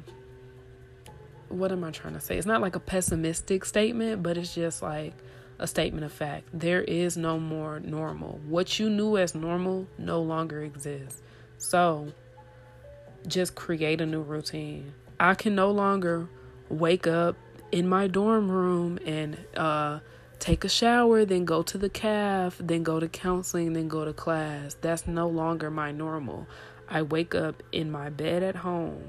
what 1.49 1.71
am 1.71 1.83
I 1.83 1.91
trying 1.91 2.13
to 2.13 2.19
say? 2.19 2.37
It's 2.37 2.47
not 2.47 2.61
like 2.61 2.75
a 2.75 2.79
pessimistic 2.79 3.65
statement, 3.65 4.23
but 4.23 4.37
it's 4.37 4.53
just 4.53 4.81
like 4.81 5.13
a 5.59 5.67
statement 5.67 6.05
of 6.05 6.11
fact. 6.11 6.47
There 6.53 6.81
is 6.81 7.17
no 7.17 7.39
more 7.39 7.79
normal. 7.79 8.39
What 8.47 8.79
you 8.79 8.89
knew 8.89 9.17
as 9.17 9.33
normal 9.33 9.87
no 9.97 10.21
longer 10.21 10.61
exists. 10.61 11.21
So 11.57 12.11
just 13.27 13.55
create 13.55 14.01
a 14.01 14.05
new 14.05 14.21
routine. 14.21 14.93
I 15.19 15.33
can 15.33 15.55
no 15.55 15.71
longer 15.71 16.27
wake 16.69 17.07
up 17.07 17.35
in 17.71 17.87
my 17.87 18.07
dorm 18.07 18.51
room 18.51 18.99
and 19.05 19.37
uh, 19.55 19.99
take 20.39 20.63
a 20.63 20.69
shower, 20.69 21.25
then 21.25 21.45
go 21.45 21.61
to 21.63 21.77
the 21.77 21.89
calf, 21.89 22.57
then 22.59 22.83
go 22.83 22.99
to 22.99 23.07
counseling, 23.07 23.73
then 23.73 23.87
go 23.87 24.05
to 24.05 24.13
class. 24.13 24.75
That's 24.81 25.07
no 25.07 25.27
longer 25.27 25.69
my 25.69 25.91
normal. 25.91 26.47
I 26.87 27.01
wake 27.01 27.35
up 27.35 27.63
in 27.71 27.91
my 27.91 28.09
bed 28.09 28.43
at 28.43 28.55
home 28.55 29.03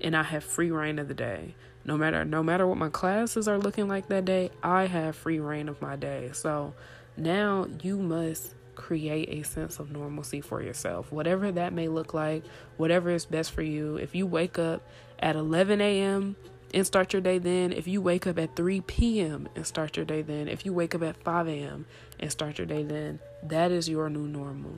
and 0.00 0.16
I 0.16 0.22
have 0.22 0.44
free 0.44 0.70
rein 0.70 0.98
of 0.98 1.08
the 1.08 1.14
day. 1.14 1.54
No 1.84 1.96
matter 1.96 2.24
no 2.24 2.42
matter 2.42 2.66
what 2.66 2.78
my 2.78 2.88
classes 2.88 3.46
are 3.48 3.58
looking 3.58 3.88
like 3.88 4.08
that 4.08 4.24
day, 4.24 4.50
I 4.62 4.86
have 4.86 5.16
free 5.16 5.38
rein 5.38 5.68
of 5.68 5.80
my 5.82 5.96
day. 5.96 6.30
So 6.32 6.74
now 7.16 7.66
you 7.82 7.98
must 7.98 8.54
create 8.74 9.28
a 9.30 9.42
sense 9.42 9.78
of 9.78 9.90
normalcy 9.90 10.40
for 10.40 10.62
yourself. 10.62 11.12
Whatever 11.12 11.52
that 11.52 11.72
may 11.72 11.88
look 11.88 12.14
like, 12.14 12.44
whatever 12.76 13.10
is 13.10 13.24
best 13.24 13.52
for 13.52 13.62
you. 13.62 13.96
If 13.96 14.14
you 14.14 14.26
wake 14.26 14.58
up 14.58 14.82
at 15.18 15.36
11 15.36 15.80
a.m. 15.80 16.36
and 16.74 16.86
start 16.86 17.12
your 17.12 17.22
day 17.22 17.38
then, 17.38 17.72
if 17.72 17.86
you 17.86 18.02
wake 18.02 18.26
up 18.26 18.38
at 18.38 18.56
3 18.56 18.82
p.m. 18.82 19.48
and 19.54 19.66
start 19.66 19.96
your 19.96 20.04
day 20.04 20.20
then, 20.20 20.48
if 20.48 20.66
you 20.66 20.74
wake 20.74 20.94
up 20.94 21.02
at 21.02 21.16
5 21.22 21.48
a.m. 21.48 21.86
and 22.20 22.30
start 22.30 22.58
your 22.58 22.66
day 22.66 22.82
then, 22.82 23.20
that 23.42 23.70
is 23.70 23.88
your 23.88 24.10
new 24.10 24.26
normal. 24.26 24.74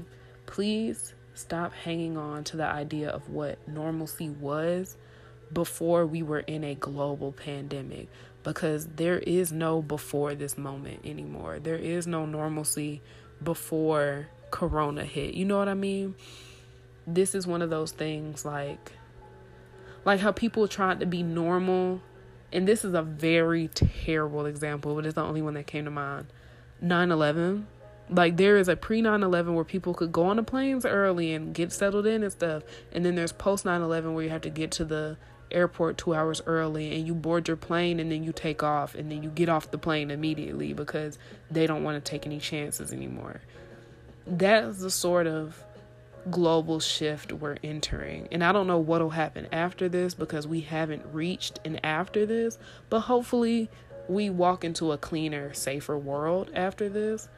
Please 0.46 1.14
Stop 1.36 1.74
hanging 1.74 2.16
on 2.16 2.44
to 2.44 2.56
the 2.56 2.64
idea 2.64 3.10
of 3.10 3.28
what 3.28 3.58
normalcy 3.68 4.30
was 4.30 4.96
before 5.52 6.06
we 6.06 6.22
were 6.22 6.38
in 6.40 6.64
a 6.64 6.74
global 6.74 7.30
pandemic 7.30 8.08
because 8.42 8.86
there 8.96 9.18
is 9.18 9.52
no 9.52 9.82
before 9.82 10.34
this 10.34 10.56
moment 10.56 11.00
anymore. 11.04 11.58
There 11.58 11.76
is 11.76 12.06
no 12.06 12.24
normalcy 12.24 13.02
before 13.44 14.28
corona 14.50 15.04
hit. 15.04 15.34
You 15.34 15.44
know 15.44 15.58
what 15.58 15.68
I 15.68 15.74
mean? 15.74 16.14
This 17.06 17.34
is 17.34 17.46
one 17.46 17.60
of 17.60 17.68
those 17.68 17.92
things 17.92 18.46
like 18.46 18.92
like 20.06 20.20
how 20.20 20.32
people 20.32 20.66
tried 20.66 21.00
to 21.00 21.06
be 21.06 21.22
normal 21.22 22.00
and 22.52 22.66
this 22.66 22.84
is 22.84 22.94
a 22.94 23.02
very 23.02 23.68
terrible 23.68 24.46
example, 24.46 24.94
but 24.94 25.04
it's 25.04 25.16
the 25.16 25.22
only 25.22 25.42
one 25.42 25.54
that 25.54 25.66
came 25.66 25.84
to 25.84 25.90
mind. 25.90 26.28
9/11 26.82 27.66
like 28.08 28.36
there 28.36 28.56
is 28.56 28.68
a 28.68 28.76
pre 28.76 29.02
9/11 29.02 29.54
where 29.54 29.64
people 29.64 29.92
could 29.92 30.12
go 30.12 30.26
on 30.26 30.36
the 30.36 30.42
planes 30.42 30.86
early 30.86 31.34
and 31.34 31.54
get 31.54 31.72
settled 31.72 32.06
in 32.06 32.22
and 32.22 32.32
stuff, 32.32 32.62
and 32.92 33.04
then 33.04 33.14
there's 33.16 33.32
post 33.32 33.64
9/11 33.64 34.14
where 34.14 34.24
you 34.24 34.30
have 34.30 34.42
to 34.42 34.50
get 34.50 34.70
to 34.72 34.84
the 34.84 35.16
airport 35.50 35.96
2 35.98 36.14
hours 36.14 36.42
early 36.46 36.94
and 36.94 37.06
you 37.06 37.14
board 37.14 37.46
your 37.46 37.56
plane 37.56 38.00
and 38.00 38.10
then 38.10 38.24
you 38.24 38.32
take 38.32 38.62
off 38.62 38.94
and 38.94 39.10
then 39.10 39.22
you 39.22 39.30
get 39.30 39.48
off 39.48 39.70
the 39.70 39.78
plane 39.78 40.10
immediately 40.10 40.72
because 40.72 41.18
they 41.50 41.66
don't 41.66 41.84
want 41.84 42.02
to 42.02 42.10
take 42.10 42.26
any 42.26 42.38
chances 42.38 42.92
anymore. 42.92 43.40
That's 44.26 44.78
the 44.78 44.90
sort 44.90 45.26
of 45.28 45.62
global 46.30 46.80
shift 46.80 47.32
we're 47.32 47.56
entering. 47.62 48.28
And 48.32 48.42
I 48.42 48.52
don't 48.52 48.66
know 48.66 48.78
what'll 48.78 49.10
happen 49.10 49.48
after 49.52 49.88
this 49.88 50.14
because 50.14 50.46
we 50.46 50.60
haven't 50.60 51.04
reached 51.12 51.60
an 51.64 51.78
after 51.84 52.26
this, 52.26 52.58
but 52.90 53.00
hopefully 53.00 53.70
we 54.08 54.30
walk 54.30 54.64
into 54.64 54.92
a 54.92 54.98
cleaner, 54.98 55.52
safer 55.52 55.98
world 55.98 56.50
after 56.54 56.88
this 56.88 57.28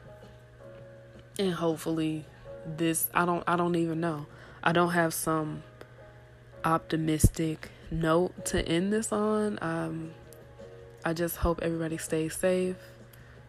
and 1.39 1.55
hopefully 1.55 2.25
this 2.67 3.09
I 3.15 3.25
don't 3.25 3.45
I 3.47 3.57
don't 3.57 3.77
even 3.77 4.01
know. 4.01 4.27
I 4.63 4.73
don't 4.73 4.91
have 4.91 5.15
some 5.15 5.63
optimistic 6.65 7.71
note 7.91 8.45
to 8.47 8.67
end 8.67 8.93
this 8.93 9.13
on. 9.13 9.59
Um 9.63 10.11
I 11.05 11.13
just 11.13 11.37
hope 11.37 11.61
everybody 11.63 11.97
stays 11.97 12.35
safe, 12.35 12.77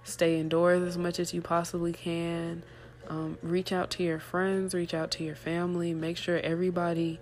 stay 0.04 0.40
indoors 0.40 0.84
as 0.84 0.98
much 0.98 1.20
as 1.20 1.34
you 1.34 1.42
possibly 1.42 1.94
can. 1.94 2.64
Um, 3.10 3.38
reach 3.42 3.72
out 3.72 3.90
to 3.92 4.04
your 4.04 4.20
friends, 4.20 4.74
reach 4.74 4.94
out 4.94 5.10
to 5.12 5.24
your 5.24 5.36
family, 5.36 5.94
make 5.94 6.16
sure 6.16 6.38
everybody 6.38 7.20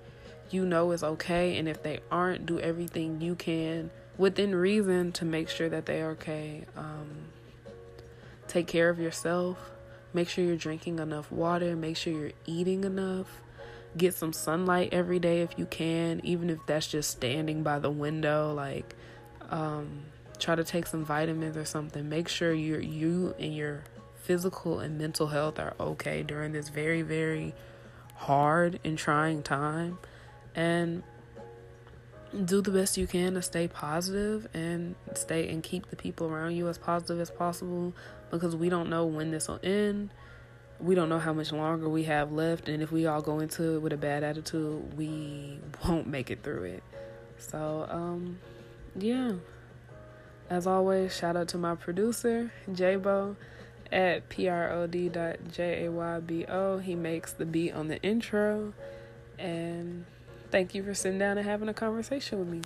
you 0.50 0.65
know 0.65 0.91
is 0.91 1.04
okay. 1.04 1.58
And 1.58 1.67
if 1.67 1.82
they 1.82 2.00
aren't, 2.12 2.45
do 2.45 2.60
everything 2.60 3.21
you 3.21 3.36
can 3.36 3.89
within 4.17 4.54
reason 4.56 5.12
to 5.13 5.26
make 5.26 5.50
sure 5.50 5.69
that 5.69 5.86
they're 5.86 6.12
okay. 6.12 6.65
Um, 6.76 7.08
take 8.47 8.67
care 8.67 8.89
of 8.89 9.00
yourself. 9.00 9.71
Make 10.13 10.30
sure 10.30 10.43
you're 10.43 10.58
drinking 10.58 11.00
enough 11.00 11.32
water. 11.32 11.76
Make 11.76 11.97
sure 11.97 12.13
you're 12.13 12.32
eating 12.45 12.84
enough. 12.84 13.41
Get 13.95 14.13
some 14.13 14.34
sunlight 14.34 14.89
every 14.91 15.19
day 15.19 15.41
if 15.41 15.58
you 15.58 15.65
can, 15.65 16.21
even 16.23 16.50
if 16.50 16.60
that's 16.65 16.88
just 16.88 17.12
standing 17.12 17.63
by 17.63 17.80
the 17.80 17.89
window. 17.89 18.54
Like, 18.54 18.95
um, 19.50 20.06
try 20.39 20.56
to 20.56 20.63
take 20.63 20.88
some 20.88 21.06
vitamins 21.06 21.58
or 21.58 21.65
something. 21.65 22.10
Make 22.10 22.28
sure 22.28 22.54
you're 22.54 22.82
you 22.82 23.36
and 23.39 23.56
your 23.56 23.84
physical 24.28 24.80
and 24.80 24.98
mental 24.98 25.28
health 25.28 25.58
are 25.58 25.74
okay 25.80 26.22
during 26.22 26.52
this 26.52 26.68
very 26.68 27.02
very 27.02 27.56
hard 28.18 28.80
and 28.84 28.98
trying 28.98 29.42
time. 29.42 29.98
And 30.54 31.04
do 32.44 32.62
the 32.62 32.72
best 32.72 32.98
you 32.98 33.08
can 33.08 33.36
to 33.36 33.42
stay 33.42 33.68
positive 33.68 34.48
and 34.54 34.96
stay 35.13 35.48
and 35.48 35.63
keep 35.63 35.90
the 35.90 35.96
people 35.96 36.28
around 36.28 36.56
you 36.56 36.68
as 36.68 36.78
positive 36.78 37.22
as 37.22 37.32
possible 37.32 37.94
because 38.30 38.54
we 38.56 38.68
don't 38.68 38.90
know 38.90 39.06
when 39.06 39.32
this 39.32 39.48
will 39.48 39.60
end. 39.63 40.10
We 40.80 40.94
don't 40.94 41.10
know 41.10 41.20
how 41.20 41.34
much 41.34 41.52
longer 41.52 41.90
we 41.90 42.04
have 42.04 42.32
left, 42.32 42.70
and 42.70 42.84
if 42.84 42.92
we 42.92 43.08
all 43.08 43.22
go 43.22 43.40
into 43.40 43.76
it 43.76 43.80
with 43.80 43.94
a 43.94 43.98
bad 43.98 44.24
attitude, 44.24 44.96
we 44.96 45.58
won't 45.88 46.06
make 46.06 46.30
it 46.30 46.44
through 46.44 46.63
it. 46.63 46.84
So, 47.40 47.88
um, 47.90 48.38
yeah. 48.96 49.34
As 50.50 50.68
always, 50.68 51.16
shout 51.16 51.36
out 51.36 51.48
to 51.50 51.58
my 51.58 51.76
producer, 51.76 52.52
Jaybo 52.70 53.36
at 53.91 54.30
prod.jaybo. 54.30 54.82
He 56.82 56.95
makes 56.95 57.34
the 57.34 57.45
beat 57.45 57.73
on 57.73 57.88
the 57.88 58.02
intro. 58.02 58.73
And 59.39 60.06
thank 60.52 60.73
you 60.73 60.84
for 60.84 60.93
sitting 60.93 61.19
down 61.19 61.38
and 61.38 61.47
having 61.47 61.69
a 61.69 61.73
conversation 61.73 62.39
with 62.39 62.47
me. 62.47 62.62